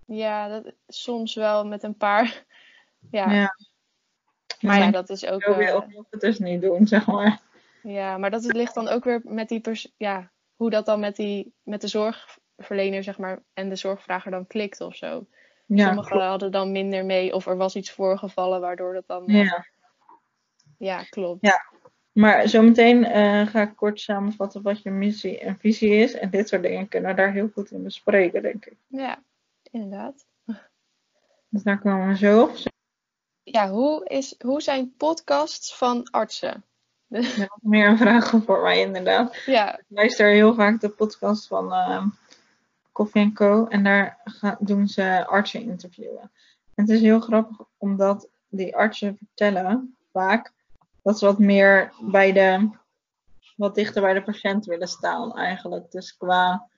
Ja, 0.06 0.48
dat, 0.48 0.72
soms 0.88 1.34
wel 1.34 1.66
met 1.66 1.82
een 1.82 1.96
paar. 1.96 2.44
Ja, 3.10 3.30
Ja. 3.32 3.56
maar 4.60 4.78
ja, 4.78 4.90
dat 4.90 5.10
is 5.10 5.26
ook. 5.26 5.40
ik, 5.40 5.46
eh, 5.46 5.56
wil 5.56 5.78
ik 5.88 6.06
het 6.10 6.20
dus 6.20 6.38
niet 6.38 6.60
doen, 6.60 6.86
zeg 6.86 7.06
maar. 7.06 7.40
ja, 7.82 8.18
maar 8.18 8.30
dat 8.30 8.44
ligt 8.44 8.74
dan 8.74 8.88
ook 8.88 9.04
weer 9.04 9.20
met 9.24 9.48
die 9.48 9.60
pers 9.60 9.92
ja, 9.96 10.30
hoe 10.56 10.70
dat 10.70 10.86
dan 10.86 11.00
met, 11.00 11.16
die, 11.16 11.54
met 11.62 11.80
de 11.80 11.88
zorgverlener, 12.56 13.02
zeg 13.02 13.18
maar, 13.18 13.42
en 13.54 13.68
de 13.68 13.76
zorgvrager 13.76 14.30
dan 14.30 14.46
klikt 14.46 14.80
of 14.80 14.96
zo. 14.96 15.26
Ja, 15.66 15.86
Sommigen 15.86 16.10
klopt. 16.10 16.24
hadden 16.26 16.52
dan 16.52 16.72
minder 16.72 17.04
mee, 17.04 17.34
of 17.34 17.46
er 17.46 17.56
was 17.56 17.76
iets 17.76 17.90
voorgevallen 17.90 18.60
waardoor 18.60 18.92
dat 18.94 19.06
dan. 19.06 19.26
eh, 19.26 19.34
Ja. 19.44 19.66
ja 20.78 21.02
klopt. 21.02 21.38
Ja. 21.46 21.64
Maar 22.12 22.48
zometeen 22.48 23.04
eh, 23.04 23.46
ga 23.46 23.62
ik 23.62 23.76
kort 23.76 24.00
samenvatten 24.00 24.62
wat 24.62 24.82
je 24.82 24.90
missie 24.90 25.38
en 25.38 25.58
visie 25.58 25.90
is. 25.90 26.12
En 26.14 26.30
dit 26.30 26.48
soort 26.48 26.62
dingen 26.62 26.88
kunnen 26.88 27.10
we 27.10 27.16
daar 27.16 27.32
heel 27.32 27.48
goed 27.54 27.70
in 27.70 27.82
bespreken, 27.82 28.42
denk 28.42 28.66
ik. 28.66 28.76
ja 28.86 29.22
inderdaad. 29.70 30.24
Dus 31.48 31.62
daar 31.62 31.78
komen 31.78 32.08
we 32.08 32.16
zo 32.16 32.42
op. 32.42 32.56
ja, 33.42 33.68
hoe, 33.70 34.04
is, 34.08 34.34
hoe 34.38 34.62
zijn 34.62 34.94
podcasts 34.96 35.76
van 35.76 36.10
artsen? 36.10 36.64
Ja, 37.08 37.48
meer 37.60 37.88
een 37.88 37.98
vraag 37.98 38.30
voor 38.44 38.62
mij 38.62 38.80
inderdaad. 38.80 39.36
Ja, 39.46 39.78
Ik 39.78 39.84
luister 39.88 40.28
heel 40.30 40.54
vaak 40.54 40.80
de 40.80 40.88
podcast 40.88 41.46
van 41.46 41.72
ehm 41.72 42.08
Coffee 42.96 43.32
Co. 43.32 43.66
En 43.66 43.84
daar 43.84 44.20
ga- 44.24 44.56
doen 44.60 44.88
ze 44.88 45.26
artsen 45.26 45.62
interviewen. 45.62 46.20
En 46.74 46.84
het 46.84 46.88
is 46.88 47.00
heel 47.00 47.20
grappig 47.20 47.56
omdat 47.76 48.28
die 48.48 48.76
artsen 48.76 49.16
vertellen 49.16 49.96
vaak 50.12 50.52
dat 51.02 51.18
ze 51.18 51.24
wat 51.24 51.38
meer 51.38 51.92
bij 52.00 52.32
de, 52.32 52.70
wat 53.56 53.74
dichter 53.74 54.02
bij 54.02 54.14
de 54.14 54.22
patiënt 54.22 54.64
willen 54.66 54.88
staan 54.88 55.36
eigenlijk. 55.36 55.90
Dus 55.90 56.16
qua 56.16 56.68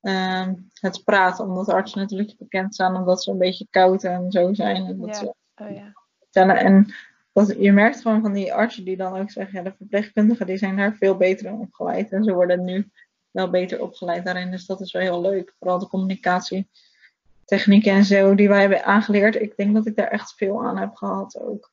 ehm, 0.00 0.54
het 0.80 1.04
praten, 1.04 1.44
omdat 1.44 1.68
artsen 1.68 2.00
natuurlijk 2.00 2.38
bekend 2.38 2.74
staan 2.74 2.96
omdat 2.96 3.22
ze 3.22 3.30
een 3.30 3.38
beetje 3.38 3.66
koud 3.70 4.04
en 4.04 4.30
zo 4.30 4.54
zijn. 4.54 4.86
En 4.86 4.98
dat 4.98 5.08
Ja. 5.08 5.14
ze 5.14 5.34
oh 5.56 5.70
ja. 5.70 5.92
vertellen. 6.18 6.56
En 6.56 6.94
dat, 7.32 7.54
je 7.58 7.72
merkt 7.72 8.00
gewoon 8.00 8.20
van 8.22 8.32
die 8.32 8.54
artsen 8.54 8.84
die 8.84 8.96
dan 8.96 9.18
ook 9.18 9.30
zeggen, 9.30 9.58
ja, 9.58 9.70
de 9.70 9.76
verpleegkundigen 9.76 10.46
die 10.46 10.56
zijn 10.56 10.76
daar 10.76 10.94
veel 10.94 11.16
beter 11.16 11.46
in 11.46 11.58
opgeleid. 11.58 12.12
En 12.12 12.24
ze 12.24 12.32
worden 12.34 12.64
nu 12.64 12.90
wel 13.32 13.50
beter 13.50 13.82
opgeleid 13.82 14.24
daarin. 14.24 14.50
Dus 14.50 14.66
dat 14.66 14.80
is 14.80 14.92
wel 14.92 15.02
heel 15.02 15.20
leuk. 15.20 15.54
Vooral 15.58 15.78
de 15.78 15.88
communicatietechnieken 15.88 17.92
en 17.92 18.04
zo 18.04 18.34
die 18.34 18.48
wij 18.48 18.60
hebben 18.60 18.84
aangeleerd. 18.84 19.34
Ik 19.34 19.56
denk 19.56 19.74
dat 19.74 19.86
ik 19.86 19.96
daar 19.96 20.08
echt 20.08 20.34
veel 20.34 20.64
aan 20.64 20.76
heb 20.78 20.94
gehad 20.94 21.40
ook. 21.40 21.70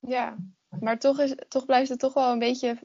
Ja, 0.00 0.36
maar 0.80 0.98
toch, 0.98 1.20
is, 1.20 1.34
toch 1.48 1.66
blijft 1.66 1.88
het 1.88 1.98
toch 1.98 2.14
wel 2.14 2.32
een 2.32 2.38
beetje 2.38 2.78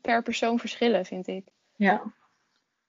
per 0.00 0.22
persoon 0.22 0.58
verschillen, 0.58 1.04
vind 1.04 1.26
ik. 1.26 1.48
Ja, 1.76 2.02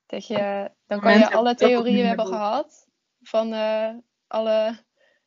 Dat 0.05 0.27
je, 0.27 0.71
dan 0.87 0.99
kan 0.99 1.17
je 1.19 1.31
alle 1.31 1.55
theorieën 1.55 2.05
hebben 2.05 2.27
gehad, 2.27 2.87
van 3.21 3.53
eh, 3.53 3.89
alle 4.27 4.77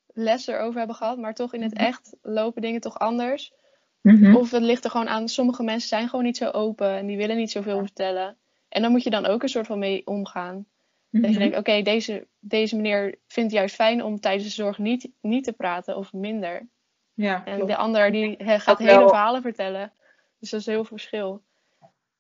lessen 0.07 0.55
erover 0.55 0.79
hebben 0.79 0.97
gehad, 0.97 1.19
maar 1.19 1.35
toch 1.35 1.55
in 1.55 1.63
het 1.63 1.75
Mhm. 1.75 1.83
echt 1.83 2.17
lopen 2.23 2.63
dingen 2.63 2.81
toch 2.81 2.99
anders. 2.99 3.53
Mhm. 4.01 4.37
Of 4.37 4.51
het 4.51 4.63
ligt 4.63 4.85
er 4.85 4.91
gewoon 4.91 5.09
aan, 5.09 5.29
sommige 5.29 5.63
mensen 5.63 5.89
zijn 5.89 6.09
gewoon 6.09 6.25
niet 6.25 6.37
zo 6.37 6.51
open 6.51 6.97
en 6.97 7.07
die 7.07 7.17
willen 7.17 7.37
niet 7.37 7.51
zoveel 7.51 7.79
vertellen. 7.79 8.37
En 8.73 8.83
dan 8.83 8.91
moet 8.91 9.03
je 9.03 9.11
dan 9.11 9.27
ook 9.27 9.43
een 9.43 9.49
soort 9.49 9.67
van 9.67 9.79
mee 9.79 10.07
omgaan. 10.07 10.67
Dat 11.11 11.23
je 11.23 11.29
Mhm. 11.31 11.39
denkt, 11.39 11.57
oké, 11.57 11.83
deze, 11.83 12.27
deze 12.41 12.77
meneer 12.77 13.03
vindt 13.27 13.51
het 13.51 13.61
juist 13.61 13.75
fijn 13.75 14.03
om 14.03 14.21
tijdens 14.21 14.45
de 14.45 14.51
zorg 14.51 14.79
niet, 14.79 15.09
niet 15.21 15.45
te 15.45 15.53
praten 15.53 15.97
of 15.97 16.13
minder. 16.13 16.69
ja, 17.15 17.45
En 17.45 17.55
klopt. 17.55 17.71
de 17.71 17.77
ander 17.77 18.11
die 18.13 18.35
he- 18.39 18.59
gaat 18.61 18.79
hele 18.79 19.09
verhalen 19.09 19.43
vertellen. 19.43 19.93
Dus 20.39 20.51
dat 20.51 20.61
is 20.61 20.67
heel 20.67 20.85
veel 20.85 20.97
verschil. 20.99 21.43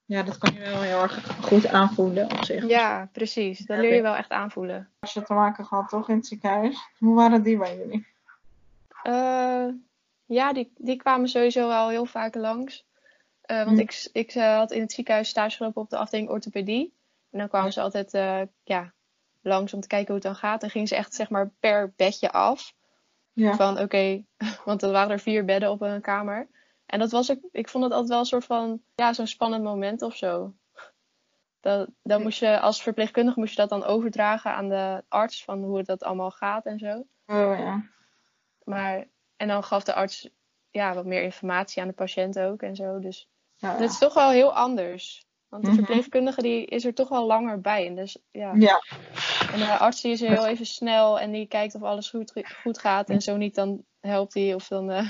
ja, 0.04 0.22
dat 0.22 0.38
kan 0.38 0.52
je 0.54 0.60
wel 0.60 0.80
heel 0.82 1.02
erg 1.02 1.36
goed 1.44 1.66
aanvoelen 1.68 2.24
op 2.32 2.44
zich. 2.44 2.66
Ja, 2.68 3.08
precies. 3.12 3.58
Dat 3.58 3.78
leer 3.78 3.94
je 3.94 4.02
wel 4.02 4.14
echt 4.16 4.30
aanvoelen. 4.30 4.90
Als 5.00 5.12
je 5.12 5.22
te 5.22 5.32
maken 5.34 5.66
gehad 5.66 5.88
toch 5.88 6.08
in 6.08 6.16
het 6.16 6.26
ziekenhuis. 6.26 6.78
Hoe 6.98 7.14
waren 7.14 7.42
die 7.42 7.56
bij 7.56 7.76
jullie? 7.76 8.06
Eh, 9.02 9.66
ja, 10.26 10.52
die, 10.52 10.72
die 10.76 10.96
kwamen 10.96 11.28
sowieso 11.28 11.68
wel 11.68 11.88
heel 11.88 12.04
vaak 12.06 12.34
langs. 12.34 12.84
Eh, 13.42 13.64
want 13.64 13.76
Hm. 13.76 13.82
ik, 13.82 14.08
ik 14.12 14.34
eh, 14.34 14.56
had 14.56 14.70
in 14.70 14.80
het 14.80 14.92
ziekenhuis 14.92 15.28
stage 15.28 15.56
gelopen 15.56 15.82
op 15.82 15.90
de 15.90 15.96
afdeling 15.96 16.28
orthopedie. 16.28 16.94
En 17.30 17.38
dan 17.38 17.48
kwamen 17.48 17.72
ze 17.72 17.80
altijd 17.80 18.14
eh, 18.14 18.42
ja, 18.64 18.92
langs 19.40 19.74
om 19.74 19.80
te 19.80 19.88
kijken 19.88 20.06
hoe 20.06 20.16
het 20.16 20.24
dan 20.24 20.34
gaat. 20.36 20.62
En 20.62 20.70
gingen 20.70 20.88
ze 20.88 20.96
echt 20.96 21.14
zeg 21.14 21.30
maar 21.30 21.50
per 21.60 21.92
bedje 21.96 22.30
af. 22.32 22.74
Ja, 23.32 23.54
Van 23.56 23.78
oké, 23.78 24.24
want 24.64 24.82
er 24.82 24.90
waren 24.92 25.10
er 25.10 25.20
vier 25.20 25.44
bedden 25.44 25.70
op 25.70 25.80
een 25.80 26.00
kamer. 26.00 26.48
En 26.86 26.98
dat 26.98 27.10
was 27.10 27.30
ook, 27.30 27.38
ik 27.52 27.68
vond 27.68 27.84
het 27.84 27.92
altijd 27.92 28.10
wel 28.10 28.18
een 28.18 28.24
soort 28.26 28.44
van, 28.44 28.82
ja, 28.94 29.12
zo'n 29.12 29.26
spannend 29.26 29.64
moment 29.64 30.02
of 30.02 30.16
zo. 30.16 30.54
Dat, 31.60 31.88
dan 32.02 32.22
moest 32.22 32.38
je, 32.38 32.60
als 32.60 32.82
verpleegkundige 32.82 33.38
moest 33.38 33.54
je 33.54 33.60
dat 33.60 33.68
dan 33.68 33.84
overdragen 33.84 34.54
aan 34.54 34.68
de 34.68 35.04
arts 35.08 35.44
van 35.44 35.62
hoe 35.62 35.82
dat 35.82 36.02
allemaal 36.02 36.30
gaat 36.30 36.66
en 36.66 36.78
zo. 36.78 37.06
oh 37.26 37.58
ja. 37.58 37.82
Maar, 38.64 39.06
en 39.36 39.48
dan 39.48 39.64
gaf 39.64 39.84
de 39.84 39.94
arts 39.94 40.28
ja, 40.72 40.94
wat 40.94 41.04
meer 41.04 41.22
informatie 41.22 41.82
aan 41.82 41.88
de 41.88 41.94
patiënt 41.94 42.38
ook 42.38 42.62
en 42.62 42.76
zo. 42.76 42.98
Dus 42.98 43.28
Ja, 43.56 43.72
dat 43.78 43.90
is 43.90 43.98
toch 43.98 44.14
wel 44.14 44.30
heel 44.30 44.54
anders. 44.54 45.24
Want 45.48 45.62
de 45.64 45.70
Mhm. 45.70 45.78
verpleegkundige 45.78 46.42
die 46.42 46.66
is 46.66 46.84
er 46.84 46.94
toch 46.94 47.08
wel 47.08 47.26
langer 47.26 47.60
bij. 47.60 47.86
En, 47.86 47.94
dus, 47.94 48.18
ja. 48.30 48.54
ja. 48.58 48.82
en 49.52 49.58
de 49.58 49.76
arts 49.78 50.00
die 50.00 50.12
is 50.12 50.22
er 50.22 50.28
heel 50.28 50.46
even 50.46 50.66
snel 50.66 51.20
en 51.20 51.30
die 51.32 51.46
kijkt 51.46 51.74
of 51.74 51.82
alles 51.82 52.10
goed, 52.10 52.32
goed 52.62 52.78
gaat. 52.78 53.10
En 53.10 53.20
zo 53.20 53.36
niet, 53.36 53.54
dan 53.54 53.84
helpt 54.00 54.34
hij 54.34 54.54
of 54.54 54.68
dan 54.68 54.90
eh 54.90 55.08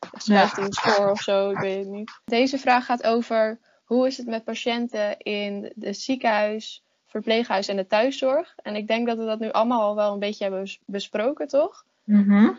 schrijft 0.12 0.56
hij 0.56 0.64
een 0.64 0.72
score 0.72 1.10
of 1.10 1.20
zo. 1.20 1.50
Ik 1.50 1.58
weet 1.58 1.78
het 1.78 1.88
niet. 1.88 2.20
Deze 2.24 2.58
vraag 2.58 2.84
gaat 2.84 3.02
over 3.06 3.60
hoe 3.84 4.06
is 4.06 4.16
het 4.16 4.26
met 4.26 4.44
patiënten 4.44 5.18
in 5.18 5.72
het 5.80 5.98
ziekenhuis, 5.98 6.84
verpleeghuis 7.06 7.68
en 7.68 7.76
de 7.76 7.86
thuiszorg. 7.86 8.54
En 8.62 8.76
ik 8.76 8.86
denk 8.86 9.06
dat 9.06 9.16
we 9.18 9.24
dat 9.24 9.38
nu 9.38 9.50
allemaal 9.50 9.80
al 9.82 9.94
wel 9.94 10.12
een 10.12 10.18
beetje 10.18 10.44
hebben 10.44 10.62
bes- 10.62 10.80
besproken, 10.86 11.46
toch? 11.48 11.84
Mhm. 12.04 12.50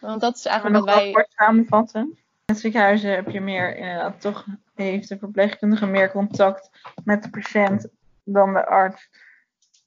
Want 0.00 0.20
dat 0.20 0.36
is 0.36 0.44
eigenlijk 0.44 0.84
wat 0.84 0.94
wij... 0.94 1.10
kort 1.12 1.32
samenvatten? 1.36 2.00
In 2.02 2.54
het 2.54 2.58
ziekenhuis 2.58 3.02
heb 3.02 3.28
je 3.28 3.40
meer, 3.40 3.76
inderdaad, 3.76 4.20
toch 4.20 4.46
heeft 4.74 5.08
de 5.08 5.18
verpleegkundige 5.18 5.86
meer 5.86 6.10
contact 6.10 6.70
met 7.04 7.22
de 7.22 7.30
patiënt 7.30 7.88
dan 8.24 8.52
de 8.52 8.66
arts. 8.66 9.08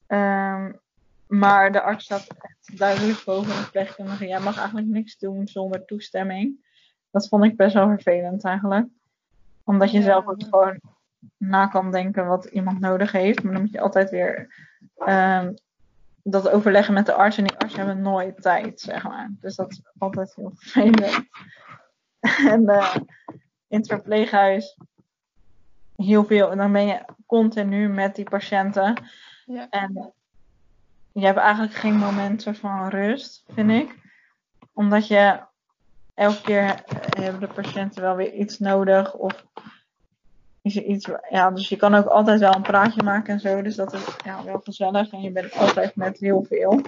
Ehm, 0.07 0.71
maar 1.27 1.71
de 1.71 1.81
arts 1.81 2.03
staat 2.03 2.27
echt 2.39 2.77
duidelijk 2.77 3.23
boven 3.25 3.47
de 3.47 3.57
verpleegkundige. 3.57 4.27
Jij 4.27 4.39
mag 4.39 4.57
eigenlijk 4.57 4.87
niks 4.87 5.17
doen 5.17 5.47
zonder 5.47 5.85
toestemming. 5.85 6.69
Dat 7.11 7.27
vond 7.27 7.43
ik 7.43 7.55
best 7.57 7.73
wel 7.73 7.87
vervelend 7.87 8.43
eigenlijk. 8.43 8.87
Omdat 9.63 9.91
je 9.91 9.97
Ja. 9.97 10.03
zelf 10.03 10.27
ook 10.27 10.43
gewoon 10.49 10.79
na 11.37 11.67
kan 11.67 11.91
denken 11.91 12.27
wat 12.27 12.45
iemand 12.45 12.79
nodig 12.79 13.11
heeft. 13.11 13.43
Maar 13.43 13.53
dan 13.53 13.61
moet 13.61 13.71
je 13.71 13.81
altijd 13.81 14.09
weer 14.09 14.53
ehm, 14.97 15.53
dat 16.23 16.49
overleggen 16.49 16.93
met 16.93 17.05
de 17.05 17.13
arts. 17.13 17.37
En 17.37 17.43
die 17.43 17.57
arts 17.57 17.75
hebben 17.75 18.01
nooit 18.01 18.41
tijd, 18.41 18.79
zeg 18.79 19.03
maar. 19.03 19.31
Dus 19.39 19.55
dat 19.55 19.71
is 19.71 19.81
altijd 19.97 20.35
heel 20.35 20.51
vervelend. 20.55 21.29
en 22.53 22.69
eh, 22.69 22.95
in 23.67 23.77
het 23.77 23.87
verpleeghuis 23.87 24.77
heel 25.95 26.25
veel. 26.25 26.51
En 26.51 26.57
dan 26.57 26.71
ben 26.71 26.85
je 26.85 27.05
continu 27.25 27.89
met 27.89 28.15
die 28.15 28.29
patiënten. 28.29 29.03
Ja. 29.45 29.69
En 29.69 30.13
je 31.11 31.25
hebt 31.25 31.37
eigenlijk 31.37 31.73
geen 31.73 31.95
moment 31.95 32.41
soort 32.41 32.57
van 32.57 32.87
rust, 32.87 33.43
vind 33.47 33.71
ik. 33.71 33.95
Omdat 34.73 35.07
je 35.07 35.39
elke 36.13 36.41
keer 36.41 36.83
hebben 37.19 37.39
de 37.39 37.53
patiënten 37.53 38.01
wel 38.01 38.15
weer 38.15 38.33
iets 38.33 38.59
nodig. 38.59 39.13
Of 39.13 39.45
is 40.61 40.75
er 40.75 40.83
iets. 40.83 41.09
Ja, 41.29 41.51
dus 41.51 41.69
je 41.69 41.75
kan 41.75 41.95
ook 41.95 42.05
altijd 42.05 42.39
wel 42.39 42.55
een 42.55 42.61
praatje 42.61 43.03
maken 43.03 43.33
en 43.33 43.39
zo. 43.39 43.61
Dus 43.61 43.75
dat 43.75 43.93
is 43.93 44.05
ja, 44.25 44.43
wel 44.43 44.59
gezellig. 44.59 45.11
En 45.11 45.21
je 45.21 45.31
bent 45.31 45.53
altijd 45.53 45.95
met 45.95 46.19
heel 46.19 46.43
veel. 46.43 46.81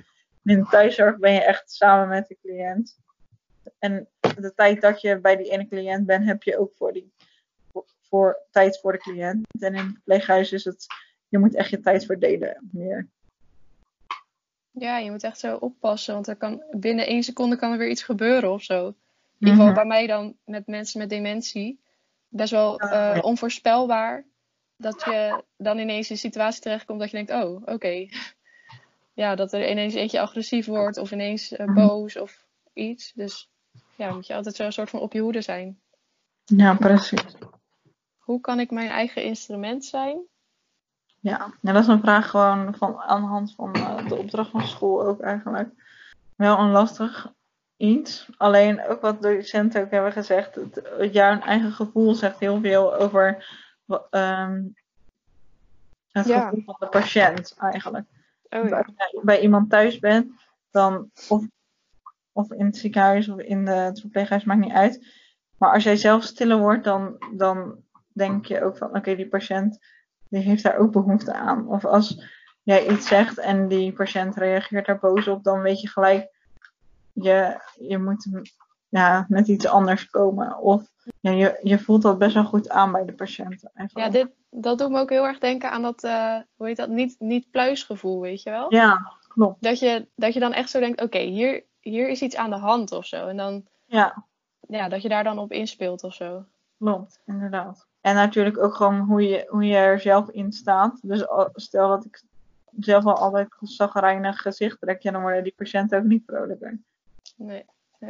In 0.44 0.60
de 0.60 0.66
thuiszorg 0.70 1.18
ben 1.18 1.34
je 1.34 1.44
echt 1.44 1.72
samen 1.72 2.08
met 2.08 2.28
de 2.28 2.38
cliënt. 2.42 2.98
En 3.80 4.08
de 4.20 4.54
tijd 4.56 4.82
dat 4.82 5.02
je 5.02 5.20
bij 5.20 5.36
die 5.36 5.52
ene 5.52 5.68
cliënt 5.68 6.06
bent, 6.06 6.26
heb 6.26 6.44
je 6.44 6.58
ook 6.58 6.72
voor 6.76 6.94
die 6.94 7.12
voor, 8.10 8.38
tijd 8.52 8.80
voor 8.80 8.92
de 8.92 8.98
cliënt. 8.98 9.48
En 9.60 9.76
in 9.76 9.84
het 9.84 9.94
verpleeghuis 9.94 10.52
is 10.52 10.64
het, 10.64 10.86
je 11.28 11.40
moet 11.40 11.56
echt 11.56 11.70
je 11.70 11.80
tijd 11.80 12.06
verdelen 12.06 12.70
meer. 12.72 13.08
Ja, 14.72 14.98
je 14.98 15.12
moet 15.12 15.24
echt 15.24 15.40
zo 15.40 15.56
oppassen, 15.56 16.14
want 16.14 16.28
er 16.28 16.36
kan, 16.36 16.64
binnen 16.72 17.08
één 17.08 17.24
seconde 17.24 17.56
kan 17.56 17.72
er 17.72 17.78
weer 17.78 17.90
iets 17.90 18.04
gebeuren 18.04 18.52
of 18.52 18.64
zo. 18.64 18.88
In 18.88 18.94
ieder 19.40 19.54
geval 19.56 19.66
Mhm. 19.66 19.76
bij 19.76 19.86
mij 19.86 20.08
dan 20.08 20.36
met 20.46 20.68
mensen 20.68 21.00
met 21.00 21.10
dementie. 21.10 21.83
Best 22.36 22.52
wel 22.52 22.80
eh, 22.80 23.20
onvoorspelbaar. 23.22 24.26
Dat 24.76 25.04
je 25.04 25.44
dan 25.58 25.78
ineens 25.78 26.08
in 26.08 26.14
een 26.14 26.18
situatie 26.22 26.62
terechtkomt 26.62 27.00
dat 27.00 27.12
je 27.12 27.24
denkt, 27.24 27.44
oh, 27.44 27.62
oké. 27.66 28.06
Ja, 29.16 29.36
dat 29.36 29.54
er 29.54 29.70
ineens 29.70 29.94
eentje 29.94 30.22
agressief 30.22 30.66
wordt 30.66 30.98
of 30.98 31.12
ineens 31.12 31.52
eh, 31.52 31.66
Mhm. 31.66 31.76
boos 31.76 32.18
of 32.18 32.46
iets. 32.74 33.12
Dus 33.14 33.50
ja, 33.96 34.12
moet 34.14 34.28
je 34.28 34.36
altijd 34.36 34.56
zo 34.56 34.64
een 34.64 34.74
soort 34.74 34.90
van 34.90 35.00
op 35.00 35.14
je 35.14 35.20
hoede 35.20 35.42
zijn. 35.42 35.80
Ja, 36.46 36.76
precies. 36.76 37.24
Hoe 38.18 38.42
kan 38.42 38.60
ik 38.60 38.72
mijn 38.72 38.90
eigen 38.90 39.24
instrument 39.24 39.86
zijn? 39.86 40.22
Ja, 41.20 41.54
ja, 41.62 41.72
dat 41.74 41.82
is 41.82 41.88
een 41.88 42.02
vraag 42.02 42.30
gewoon 42.30 42.76
van, 42.76 43.00
aan 43.00 43.22
de 43.22 43.28
hand 43.28 43.56
van 43.56 43.74
eh, 43.74 44.08
de 44.08 44.16
opdracht 44.16 44.50
van 44.50 44.68
school 44.68 45.06
ook 45.06 45.22
eigenlijk. 45.22 45.70
Wel 46.36 46.60
een 46.60 46.72
lastig 46.72 47.34
iets. 47.78 48.30
Alleen 48.38 48.86
ook 48.86 49.02
wat 49.02 49.22
docenten 49.22 49.82
ook 49.84 49.92
hebben 49.92 50.12
gezegd. 50.12 50.56
Het, 50.56 50.82
jouw 51.12 51.40
eigen 51.40 51.72
gevoel 51.72 52.16
zegt 52.16 52.40
heel 52.40 52.62
veel 52.62 52.96
over 52.96 53.46
ehm, 54.10 54.64
het 56.12 56.28
Ja. 56.28 56.42
gevoel 56.42 56.64
van 56.64 56.76
de 56.80 56.88
patiënt 56.88 57.56
eigenlijk. 57.58 58.06
Oh 58.50 58.68
ja. 58.68 58.78
Als 58.78 59.12
je 59.12 59.22
bij 59.24 59.42
iemand 59.42 59.70
thuis 59.70 60.00
bent, 60.00 60.32
dan 60.72 61.12
of, 61.30 61.46
of 62.32 62.52
in 62.52 62.66
het 62.66 62.78
ziekenhuis 62.78 63.30
of 63.30 63.40
in 63.40 63.66
de, 63.66 63.72
het 63.72 64.00
verpleeghuis, 64.00 64.44
maakt 64.44 64.62
niet 64.62 64.74
uit. 64.74 65.08
Maar 65.58 65.74
als 65.74 65.84
jij 65.84 65.96
zelf 65.96 66.24
stiller 66.24 66.58
wordt, 66.58 66.84
dan, 66.84 67.18
dan 67.36 67.84
denk 68.14 68.46
je 68.46 68.64
ook 68.64 68.78
van 68.78 68.96
oké, 68.96 69.16
die 69.16 69.28
patiënt 69.28 69.80
die 70.34 70.42
heeft 70.42 70.64
daar 70.64 70.78
ook 70.78 70.92
behoefte 70.92 71.34
aan. 71.34 71.68
Of 71.68 71.86
als 71.86 72.24
jij 72.64 72.88
iets 72.88 73.08
zegt 73.08 73.38
en 73.38 73.68
die 73.68 73.94
patiënt 73.94 74.36
reageert 74.36 74.86
daar 74.86 75.00
boos 75.00 75.28
op, 75.28 75.44
dan 75.44 75.62
weet 75.62 75.82
je 75.82 75.88
gelijk, 75.88 76.33
je, 77.14 77.60
je 77.80 77.98
moet 77.98 78.28
ja, 78.90 79.26
met 79.30 79.48
iets 79.48 79.68
anders 79.68 80.10
komen. 80.10 80.58
Of 80.58 80.92
ja, 81.20 81.32
je, 81.32 81.60
je 81.64 81.80
voelt 81.80 82.02
dat 82.02 82.18
best 82.18 82.34
wel 82.34 82.46
goed 82.46 82.70
aan 82.70 82.92
bij 82.92 83.06
de 83.06 83.14
patiënt. 83.14 83.64
Ja, 83.94 84.10
dit, 84.10 84.28
dat 84.50 84.78
doet 84.78 84.90
me 84.90 85.00
ook 85.00 85.10
heel 85.10 85.26
erg 85.26 85.40
denken 85.40 85.72
aan 85.72 85.82
dat, 85.82 86.04
eh, 86.04 86.38
hoe 86.56 86.68
heet 86.68 86.78
dat, 86.78 86.90
niet, 86.90 87.16
niet 87.20 87.52
pluisgevoel, 87.52 88.22
weet 88.22 88.44
je 88.44 88.50
wel? 88.50 88.74
ja 88.74 89.12
klopt. 89.28 89.64
Dat 89.64 89.80
je, 89.80 90.08
dat 90.16 90.34
je 90.34 90.40
dan 90.40 90.54
echt 90.54 90.70
zo 90.70 90.80
denkt, 90.80 91.02
oké, 91.02 91.20
hier, 91.20 91.64
hier 91.80 92.10
is 92.10 92.22
iets 92.22 92.36
aan 92.36 92.50
de 92.50 92.56
hand 92.56 92.92
of 92.92 93.06
zo. 93.06 93.28
En 93.28 93.38
dan, 93.38 93.68
Ja, 93.86 94.26
ja, 94.60 94.90
dat 94.90 95.02
je 95.02 95.10
daar 95.10 95.24
dan 95.24 95.40
op 95.40 95.52
inspeelt 95.52 96.04
of 96.04 96.14
zo. 96.14 96.46
klopt, 96.78 97.22
inderdaad. 97.26 97.88
En 98.02 98.16
natuurlijk 98.16 98.58
ook 98.58 98.76
gewoon 98.76 99.00
hoe 99.00 99.22
je, 99.22 99.46
hoe 99.50 99.66
je 99.66 99.76
er 99.76 100.00
zelf 100.00 100.30
in 100.30 100.52
staat. 100.52 101.00
Dus 101.02 101.26
stel 101.54 101.88
dat 101.88 102.06
ik 102.06 102.24
zelf 102.80 103.06
al 103.06 103.16
altijd 103.16 103.56
een 103.60 103.68
zagrijnig 103.68 104.42
gezicht 104.42 104.80
trek, 104.80 105.02
ja, 105.02 105.12
dan 105.12 105.22
worden 105.22 105.44
die 105.44 105.54
patiënten 105.56 105.98
ook 105.98 106.04
niet 106.06 106.24
vrolijker. 106.26 106.80
Nee. 107.44 107.66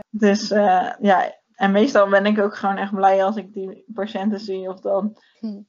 Dus 0.10 0.52
eh, 0.52 0.92
ja, 1.00 1.36
en 1.56 1.72
meestal 1.72 2.10
ben 2.10 2.26
ik 2.26 2.40
ook 2.40 2.56
gewoon 2.56 2.78
echt 2.78 2.94
blij 2.94 3.24
als 3.24 3.36
ik 3.36 3.54
die 3.54 3.84
patiënten 3.94 4.40
zie. 4.40 4.70
Of 4.70 4.80
dan, 4.80 5.18
Hm. 5.40 5.62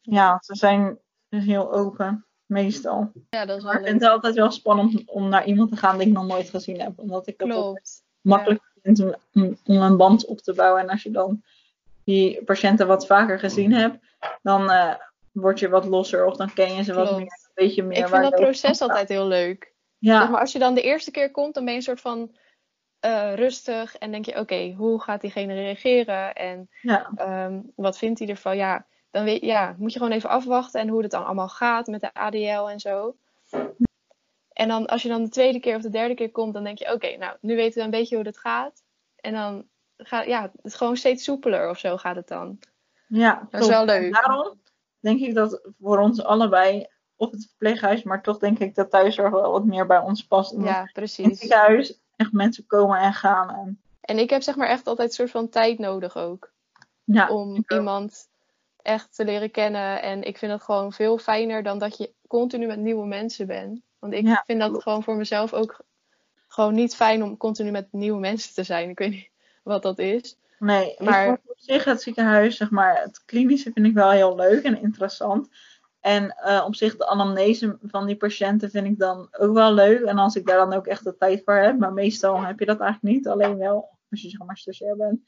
ja, 0.00 0.38
ze 0.40 0.54
zijn 0.54 0.98
dus 1.28 1.44
heel 1.44 1.72
open, 1.72 2.26
meestal. 2.46 3.12
Ja, 3.30 3.44
dat 3.44 3.58
is 3.58 3.64
Maar 3.64 3.78
ik 3.78 3.86
vind 3.86 4.00
het 4.00 4.10
altijd 4.10 4.34
wel 4.34 4.50
spannend 4.50 5.10
om, 5.10 5.28
naar 5.28 5.46
iemand 5.46 5.70
te 5.70 5.76
gaan 5.76 5.98
die 5.98 6.06
ik 6.06 6.12
nog 6.12 6.26
nooit 6.26 6.50
gezien 6.50 6.80
heb. 6.80 6.98
Omdat 6.98 7.26
ik 7.26 7.40
het 7.40 8.02
makkelijk 8.20 8.72
vind 8.82 9.00
om, 9.34 9.56
een 9.64 9.96
band 9.96 10.26
op 10.26 10.38
te 10.38 10.54
bouwen. 10.54 10.82
En 10.82 10.88
als 10.88 11.02
je 11.02 11.10
dan 11.10 11.42
die 12.04 12.44
patiënten 12.44 12.86
wat 12.86 13.06
vaker 13.06 13.38
gezien 13.38 13.72
hebt, 13.72 13.98
dan 14.42 14.70
eh, 14.70 14.94
word 15.32 15.58
je 15.58 15.68
wat 15.68 15.84
losser 15.84 16.26
of 16.26 16.36
dan 16.36 16.52
ken 16.52 16.74
je 16.74 16.82
ze 16.82 16.94
wat 16.94 17.10
meer. 17.10 17.18
Dan 17.18 17.50
weet 17.54 17.74
je 17.74 17.82
meer 17.82 17.98
Ik 17.98 18.08
vind 18.08 18.22
dat 18.22 18.34
proces 18.34 18.80
altijd 18.80 19.08
heel 19.08 19.26
leuk. 19.26 19.74
Ja, 19.98 20.20
Zeg 20.20 20.30
maar 20.30 20.40
als 20.40 20.52
je 20.52 20.58
dan 20.58 20.74
de 20.74 20.82
eerste 20.82 21.10
keer 21.10 21.30
komt, 21.30 21.54
dan 21.54 21.64
ben 21.64 21.72
je 21.72 21.78
een 21.78 21.84
soort 21.84 22.00
van 22.00 22.36
eh, 23.00 23.34
rustig. 23.34 23.96
En 23.96 24.10
denk 24.10 24.24
je, 24.24 24.38
oké, 24.38 24.72
hoe 24.76 25.00
gaat 25.02 25.20
diegene 25.20 25.54
reageren? 25.54 26.34
En 26.34 26.68
ja, 26.80 27.10
ehm, 27.16 27.60
wat 27.76 27.98
vindt 27.98 28.18
hij 28.18 28.28
ervan? 28.28 28.56
Ja, 28.56 28.86
dan 29.10 29.24
weet, 29.24 29.42
ja, 29.42 29.74
moet 29.78 29.92
je 29.92 29.98
gewoon 29.98 30.14
even 30.14 30.28
afwachten 30.30 30.80
en 30.80 30.88
hoe 30.88 31.02
het 31.02 31.10
dan 31.10 31.24
allemaal 31.24 31.48
gaat 31.48 31.86
met 31.86 32.00
de 32.00 32.14
ADL 32.14 32.68
en 32.68 32.80
zo. 32.80 33.16
En 34.52 34.68
dan 34.68 34.86
als 34.86 35.02
je 35.02 35.08
dan 35.08 35.22
de 35.22 35.28
tweede 35.28 35.60
keer 35.60 35.76
of 35.76 35.82
de 35.82 35.90
derde 35.90 36.14
keer 36.14 36.30
komt, 36.30 36.54
dan 36.54 36.64
denk 36.64 36.78
je, 36.78 36.92
oké, 36.92 37.16
nou, 37.16 37.36
nu 37.40 37.56
weten 37.56 37.78
we 37.78 37.84
een 37.84 37.90
beetje 37.90 38.16
hoe 38.16 38.24
het 38.24 38.38
gaat. 38.38 38.82
En 39.16 39.32
dan 39.32 39.66
gaat, 39.96 40.26
ja, 40.26 40.42
het 40.42 40.52
is 40.62 40.74
gewoon 40.74 40.96
steeds 40.96 41.24
soepeler 41.24 41.70
of 41.70 41.78
zo 41.78 41.96
gaat 41.96 42.16
het 42.16 42.28
dan. 42.28 42.58
ja. 43.06 43.46
Dat 43.50 43.60
is 43.60 43.68
wel 43.68 43.80
En 43.80 43.86
leuk. 43.86 44.12
daarom 44.14 44.60
denk 45.00 45.20
ik 45.20 45.34
dat 45.34 45.70
voor 45.80 45.98
ons 45.98 46.22
allebei, 46.22 46.86
op 47.16 47.32
het 47.32 47.46
verpleeghuis, 47.48 48.02
maar 48.02 48.22
toch 48.22 48.38
denk 48.38 48.58
ik 48.58 48.74
dat 48.74 48.90
thuiszorg 48.90 49.30
wel 49.30 49.52
wat 49.52 49.64
meer 49.64 49.86
bij 49.86 49.98
ons 49.98 50.26
past. 50.26 50.50
Ja, 50.50 50.56
in 50.58 50.64
het 50.66 50.92
precies. 50.92 51.38
ziekenhuis 51.38 52.00
echt 52.16 52.32
mensen 52.32 52.66
komen 52.66 52.98
en 52.98 53.12
gaan. 53.14 53.50
En, 53.54 53.80
En 54.00 54.18
ik 54.18 54.30
heb 54.30 54.42
zeg 54.42 54.56
maar 54.56 54.68
echt 54.68 54.86
altijd 54.86 55.08
een 55.08 55.14
soort 55.14 55.30
van 55.30 55.48
tijd 55.48 55.78
nodig 55.78 56.16
ook. 56.16 56.52
ja, 57.04 57.28
om 57.28 57.64
iemand 57.68 58.28
echt 58.82 59.14
te 59.14 59.24
leren 59.24 59.50
kennen. 59.50 60.02
En 60.02 60.22
ik 60.22 60.38
vind 60.38 60.50
dat 60.52 60.62
gewoon 60.62 60.92
veel 60.92 61.18
fijner 61.18 61.62
dan 61.62 61.78
dat 61.78 61.96
je 61.98 62.10
continu 62.28 62.66
met 62.66 62.78
nieuwe 62.78 63.06
mensen 63.06 63.46
bent. 63.46 63.80
Want 63.98 64.12
ik 64.12 64.26
Ja, 64.26 64.42
vind 64.46 64.58
dat 64.60 64.68
klopt. 64.68 64.82
gewoon 64.82 65.02
voor 65.02 65.16
mezelf 65.16 65.52
ook 65.52 65.80
gewoon 66.48 66.74
niet 66.74 66.94
fijn 66.96 67.22
om 67.22 67.36
continu 67.36 67.70
met 67.70 67.88
nieuwe 67.92 68.18
mensen 68.20 68.54
te 68.54 68.62
zijn. 68.62 68.88
Ik 68.88 68.98
weet 68.98 69.10
niet 69.10 69.28
wat 69.62 69.82
dat 69.82 69.98
is. 69.98 70.36
Nee, 70.58 70.94
Maar- 70.98 71.32
op 71.46 71.54
zich 71.56 71.84
het 71.84 72.02
ziekenhuis, 72.02 72.56
zeg 72.56 72.70
maar, 72.70 73.02
het 73.02 73.24
klinische 73.24 73.70
vind 73.74 73.86
ik 73.86 73.94
wel 73.94 74.10
heel 74.10 74.36
leuk 74.36 74.64
en 74.64 74.80
interessant. 74.82 75.48
En 76.06 76.30
eh, 76.30 76.64
op 76.66 76.74
zich 76.74 76.96
de 76.96 77.06
anamnese 77.06 77.78
van 77.82 78.06
die 78.06 78.16
patiënten 78.16 78.70
vind 78.70 78.86
ik 78.86 78.98
dan 78.98 79.28
ook 79.38 79.54
wel 79.54 79.72
leuk. 79.72 80.00
En 80.00 80.18
als 80.18 80.36
ik 80.36 80.46
daar 80.46 80.56
dan 80.56 80.72
ook 80.72 80.86
echt 80.86 81.04
de 81.04 81.16
tijd 81.16 81.42
voor 81.44 81.54
heb, 81.54 81.78
maar 81.78 81.92
meestal 81.92 82.44
heb 82.44 82.58
je 82.58 82.66
dat 82.66 82.80
eigenlijk 82.80 83.14
niet. 83.14 83.28
Alleen 83.28 83.56
wel 83.56 83.88
als 84.10 84.22
je 84.22 84.28
zeg 84.28 84.46
maar 84.46 84.56
stagiair 84.56 84.96
bent. 84.96 85.20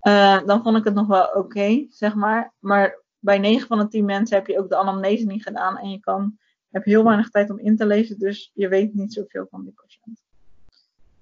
Eh, 0.00 0.46
dan 0.46 0.62
vond 0.62 0.76
ik 0.76 0.84
het 0.84 0.94
nog 0.94 1.06
wel 1.06 1.26
oké, 1.26 1.86
zeg 1.88 2.14
maar. 2.14 2.52
Maar 2.58 3.02
bij 3.18 3.38
9 3.38 3.66
van 3.66 3.78
de 3.78 3.88
10 3.88 4.04
mensen 4.04 4.36
heb 4.36 4.46
je 4.46 4.58
ook 4.58 4.68
de 4.68 4.76
anamnese 4.76 5.26
niet 5.26 5.42
gedaan. 5.42 5.78
En 5.78 5.90
je 5.90 6.00
kan, 6.00 6.38
heb 6.70 6.84
heel 6.84 7.04
weinig 7.04 7.30
tijd 7.30 7.50
om 7.50 7.58
in 7.58 7.76
te 7.76 7.86
lezen, 7.86 8.18
dus 8.18 8.50
je 8.54 8.68
weet 8.68 8.94
niet 8.94 9.12
zoveel 9.12 9.46
van 9.50 9.62
die 9.62 9.72
patiënt. 9.72 10.22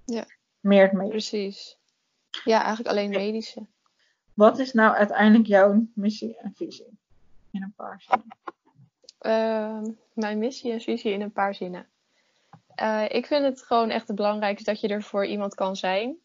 Ja. 0.05 0.25
Meer 0.61 0.83
het 0.83 0.93
mee. 0.93 1.09
Precies. 1.09 1.79
Ja, 2.45 2.59
eigenlijk 2.59 2.89
alleen 2.89 3.11
medische. 3.11 3.67
Wat 4.35 4.59
is 4.59 4.73
nou 4.73 4.95
uiteindelijk 4.95 5.47
jouw 5.47 5.87
missie 5.95 6.39
en 6.39 6.53
visie? 6.55 6.99
In 7.51 7.63
een 7.63 7.75
paar 7.77 8.01
zinnen. 8.01 8.37
Ehm, 9.23 9.91
mijn 10.13 10.39
missie 10.39 10.73
en 10.73 10.81
visie 10.81 11.13
in 11.13 11.21
een 11.21 11.33
paar 11.33 11.55
zinnen. 11.55 11.87
Eh, 12.75 13.05
ik 13.09 13.27
vind 13.27 13.45
het 13.45 13.63
gewoon 13.63 13.91
echt 13.91 14.07
het 14.07 14.17
belangrijkste 14.17 14.71
dat 14.71 14.81
je 14.81 14.89
er 14.89 15.03
voor 15.03 15.27
iemand 15.27 15.55
kan 15.55 15.77
zijn. 15.77 16.17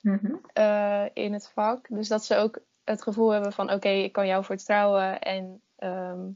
Mhm. 0.00 0.34
eh, 0.52 1.04
in 1.12 1.32
het 1.32 1.50
vak. 1.54 1.86
Dus 1.88 2.08
dat 2.08 2.24
ze 2.24 2.36
ook 2.36 2.58
het 2.84 3.02
gevoel 3.02 3.30
hebben 3.30 3.52
van 3.52 3.72
oké, 3.72 3.88
ik 3.88 4.12
kan 4.12 4.26
jou 4.26 4.44
vertrouwen 4.44 5.20
en 5.20 5.60
ehm, 5.76 6.28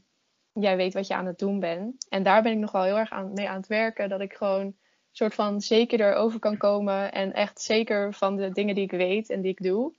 jij 0.53 0.77
weet 0.77 0.93
wat 0.93 1.07
je 1.07 1.15
aan 1.15 1.25
het 1.25 1.39
doen 1.39 1.59
bent. 1.59 2.05
En 2.09 2.23
daar 2.23 2.41
ben 2.41 2.51
ik 2.51 2.57
nog 2.57 2.71
wel 2.71 2.83
heel 2.83 2.97
erg 2.97 3.09
aan, 3.09 3.33
mee 3.33 3.49
aan 3.49 3.57
het 3.57 3.67
werken. 3.67 4.09
Dat 4.09 4.21
ik 4.21 4.33
gewoon 4.33 4.75
soort 5.11 5.33
van 5.33 5.61
zeker 5.61 6.01
erover 6.01 6.39
kan 6.39 6.57
komen 6.57 7.11
en 7.11 7.33
echt 7.33 7.61
zeker 7.61 8.13
van 8.13 8.35
de 8.35 8.51
dingen 8.51 8.75
die 8.75 8.83
ik 8.83 8.91
weet 8.91 9.29
en 9.29 9.41
die 9.41 9.51
ik 9.51 9.63
doe. 9.63 9.93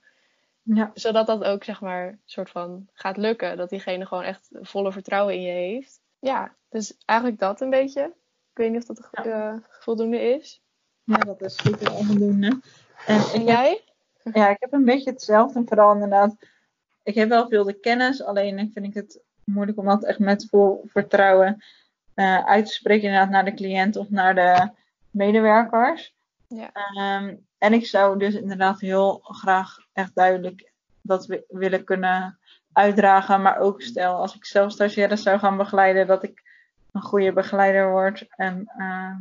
Ja, 0.63 0.91
Zodat 0.93 1.27
dat 1.27 1.43
ook 1.43 1.63
zeg 1.63 1.81
maar 1.81 2.19
soort 2.25 2.49
van 2.49 2.87
gaat 2.93 3.17
lukken. 3.17 3.57
Dat 3.57 3.69
diegene 3.69 4.05
gewoon 4.05 4.23
echt 4.23 4.49
volle 4.51 4.91
vertrouwen 4.91 5.33
in 5.33 5.41
je 5.41 5.51
heeft. 5.51 6.01
Ja, 6.23 6.55
dus 6.69 6.97
eigenlijk 7.05 7.39
dat 7.39 7.61
een 7.61 7.69
beetje. 7.69 8.01
Ik 8.51 8.57
weet 8.57 8.71
niet 8.71 8.89
of 8.89 8.97
dat 8.97 9.25
eh, 9.25 9.53
voldoende 9.69 10.21
is. 10.21 10.61
ja, 11.03 11.17
dat 11.17 11.41
is 11.41 11.55
super 11.55 11.93
onvoldoende. 11.93 12.47
En 13.05 13.15
En 13.15 13.21
heb, 13.21 13.47
jij? 13.47 13.83
ja, 14.33 14.49
ik 14.49 14.57
heb 14.59 14.73
een 14.73 14.85
beetje 14.85 15.11
hetzelfde. 15.11 15.59
En 15.59 15.67
vooral 15.67 15.93
inderdaad, 15.93 16.35
ik 17.03 17.15
heb 17.15 17.29
wel 17.29 17.47
veel 17.47 17.63
de 17.63 17.79
kennis. 17.79 18.23
Alleen 18.23 18.59
ik 18.59 18.71
vind 18.73 18.85
ik 18.85 18.93
het 18.93 19.19
moeilijk 19.43 19.77
om 19.77 19.85
dat 19.85 20.03
echt 20.03 20.19
met 20.19 20.47
vol 20.49 20.83
vertrouwen 20.87 21.63
eh, 22.13 22.45
uit 22.45 22.65
te 22.65 22.73
spreken. 22.73 23.03
Inderdaad 23.03 23.29
naar 23.29 23.45
de 23.45 23.53
cliënt 23.53 23.95
of 23.95 24.09
naar 24.09 24.35
de 24.35 24.69
medewerkers. 25.09 26.15
Ja. 26.47 26.69
Ehm, 26.73 27.35
en 27.57 27.73
ik 27.73 27.85
zou 27.85 28.19
dus 28.19 28.33
inderdaad 28.33 28.79
heel 28.79 29.19
graag 29.23 29.77
echt 29.93 30.15
duidelijk 30.15 30.71
dat 31.01 31.25
we 31.25 31.45
willen 31.47 31.83
kunnen 31.83 32.39
uitdragen. 32.73 33.41
Maar 33.41 33.57
ook 33.57 33.81
stel, 33.81 34.15
als 34.15 34.35
ik 34.35 34.45
zelf 34.45 34.71
stagiaires 34.71 35.23
zou 35.23 35.39
gaan 35.39 35.57
begeleiden, 35.57 36.07
dat 36.07 36.23
ik 36.23 36.43
een 36.91 37.01
goede 37.01 37.33
begeleider 37.33 37.89
word. 37.91 38.25
En 38.29 38.71
eh, 38.77 39.15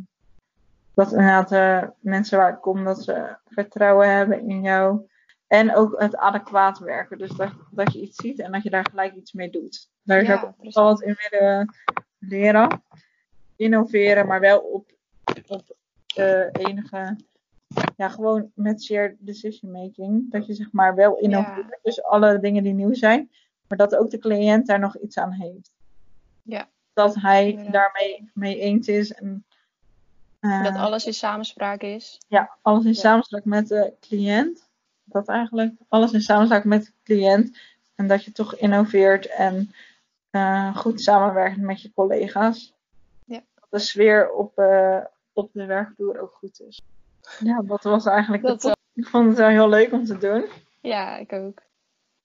dat 0.95 1.11
inderdaad 1.11 1.49
de 1.49 1.91
mensen 2.01 2.39
waar 2.39 2.53
ik 2.53 2.61
kom, 2.61 2.85
dat 2.85 3.03
ze 3.05 3.37
vertrouwen 3.49 4.17
hebben 4.17 4.49
in 4.49 4.63
jou. 4.63 5.11
En 5.47 5.75
ook 5.75 6.01
het 6.01 6.17
adequaat 6.17 6.79
werken. 6.79 7.19
Dus 7.19 7.31
dat, 7.31 7.53
dat 7.71 7.93
je 7.93 8.01
iets 8.01 8.17
ziet 8.17 8.39
en 8.39 8.53
dat 8.53 8.63
je 8.63 8.71
daar 8.71 8.87
gelijk 8.91 9.15
iets 9.15 9.33
mee 9.33 9.51
doet. 9.51 9.91
Daar 10.03 10.25
zou 10.25 10.39
Ja, 10.39 10.55
ik 10.61 10.75
wat 10.75 11.03
in 11.03 11.17
willen 11.31 11.75
leren. 12.19 12.83
Innoveren, 13.57 14.27
maar 14.27 14.41
wel 14.41 14.59
op, 14.59 14.91
op 15.47 15.77
eh, 16.15 16.47
enige. 16.53 17.17
Ja, 17.97 18.09
gewoon 18.09 18.51
met 18.55 18.83
shared 18.83 19.17
decision 19.19 19.71
making. 19.71 20.31
Dat 20.31 20.47
je 20.47 20.55
zeg 20.55 20.73
maar 20.73 20.95
wel 20.95 21.19
innoveert. 21.19 21.79
Dus 21.83 22.03
alle 22.03 22.39
dingen 22.39 22.63
die 22.63 22.73
nieuw 22.73 22.95
zijn. 22.95 23.31
Maar 23.69 23.79
dat 23.79 23.97
ook 23.97 24.11
de 24.11 24.19
cliënt 24.19 24.67
daar 24.67 24.79
nog 24.79 24.97
iets 24.99 25.19
aan 25.19 25.33
heeft. 25.33 25.73
Ja. 26.43 26.69
Dat 26.93 27.15
hij 27.15 27.49
Inderdaad. 27.51 27.73
daarmee 27.73 28.31
mee 28.35 28.59
eens 28.59 28.89
is. 28.89 29.13
En, 29.13 29.45
eh, 30.41 30.65
Dat 30.65 30.75
alles 30.75 31.07
in 31.07 31.15
samenspraak 31.15 31.81
is. 31.83 32.21
ja, 32.29 32.57
alles 32.63 32.85
in 32.85 32.93
Ja. 32.93 33.01
samenspraak 33.01 33.45
met 33.45 33.69
de 33.69 33.93
cliënt. 34.01 34.71
Dat 35.05 35.29
eigenlijk. 35.29 35.75
Alles 35.89 36.13
in 36.13 36.21
samenspraak 36.21 36.65
met 36.65 36.85
de 36.85 36.93
cliënt. 37.03 37.59
En 37.95 38.07
dat 38.09 38.25
je 38.25 38.33
toch 38.33 38.55
innoveert 38.57 39.27
en 39.27 39.71
eh, 40.31 40.77
goed 40.77 41.01
samenwerkt 41.01 41.57
met 41.57 41.83
je 41.83 41.93
collega's. 41.93 42.75
Ja. 43.25 43.43
Dat 43.55 43.67
de 43.71 43.79
sfeer 43.79 44.31
op, 44.33 44.59
eh, 44.59 44.99
op 45.33 45.51
de 45.53 45.67
werkvloer 45.67 46.21
ook 46.21 46.35
goed 46.35 46.61
is. 46.61 46.81
Ja, 47.39 47.63
dat 47.63 47.83
was 47.83 48.07
eigenlijk 48.07 48.43
Dat 48.43 48.61
de 48.61 48.69
top. 48.69 48.77
Ik 48.95 49.07
vond 49.07 49.29
het 49.29 49.37
wel 49.37 49.49
heel 49.49 49.69
leuk 49.69 49.93
om 49.93 50.05
te 50.05 50.19
doen. 50.19 50.45
Ja, 50.81 51.17
ik 51.17 51.33
ook. 51.33 51.63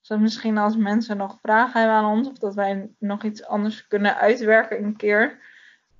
Dus 0.00 0.18
misschien 0.18 0.58
als 0.58 0.76
mensen 0.76 1.16
nog 1.16 1.38
vragen 1.42 1.80
hebben 1.80 1.98
aan 1.98 2.16
ons. 2.16 2.28
Of 2.28 2.38
dat 2.38 2.54
wij 2.54 2.90
nog 2.98 3.22
iets 3.22 3.44
anders 3.44 3.86
kunnen 3.86 4.16
uitwerken 4.16 4.84
een 4.84 4.96
keer. 4.96 5.38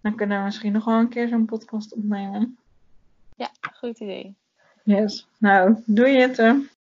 Dan 0.01 0.15
kunnen 0.15 0.39
we 0.39 0.45
misschien 0.45 0.73
nog 0.73 0.85
wel 0.85 0.99
een 0.99 1.09
keer 1.09 1.29
zo'n 1.29 1.45
podcast 1.45 1.95
opnemen. 1.95 2.59
Ja, 3.37 3.51
goed 3.73 4.01
idee. 4.01 4.37
Yes. 4.83 5.29
Nou, 5.39 5.83
doe 5.87 6.09
je 6.09 6.21
het. 6.21 6.69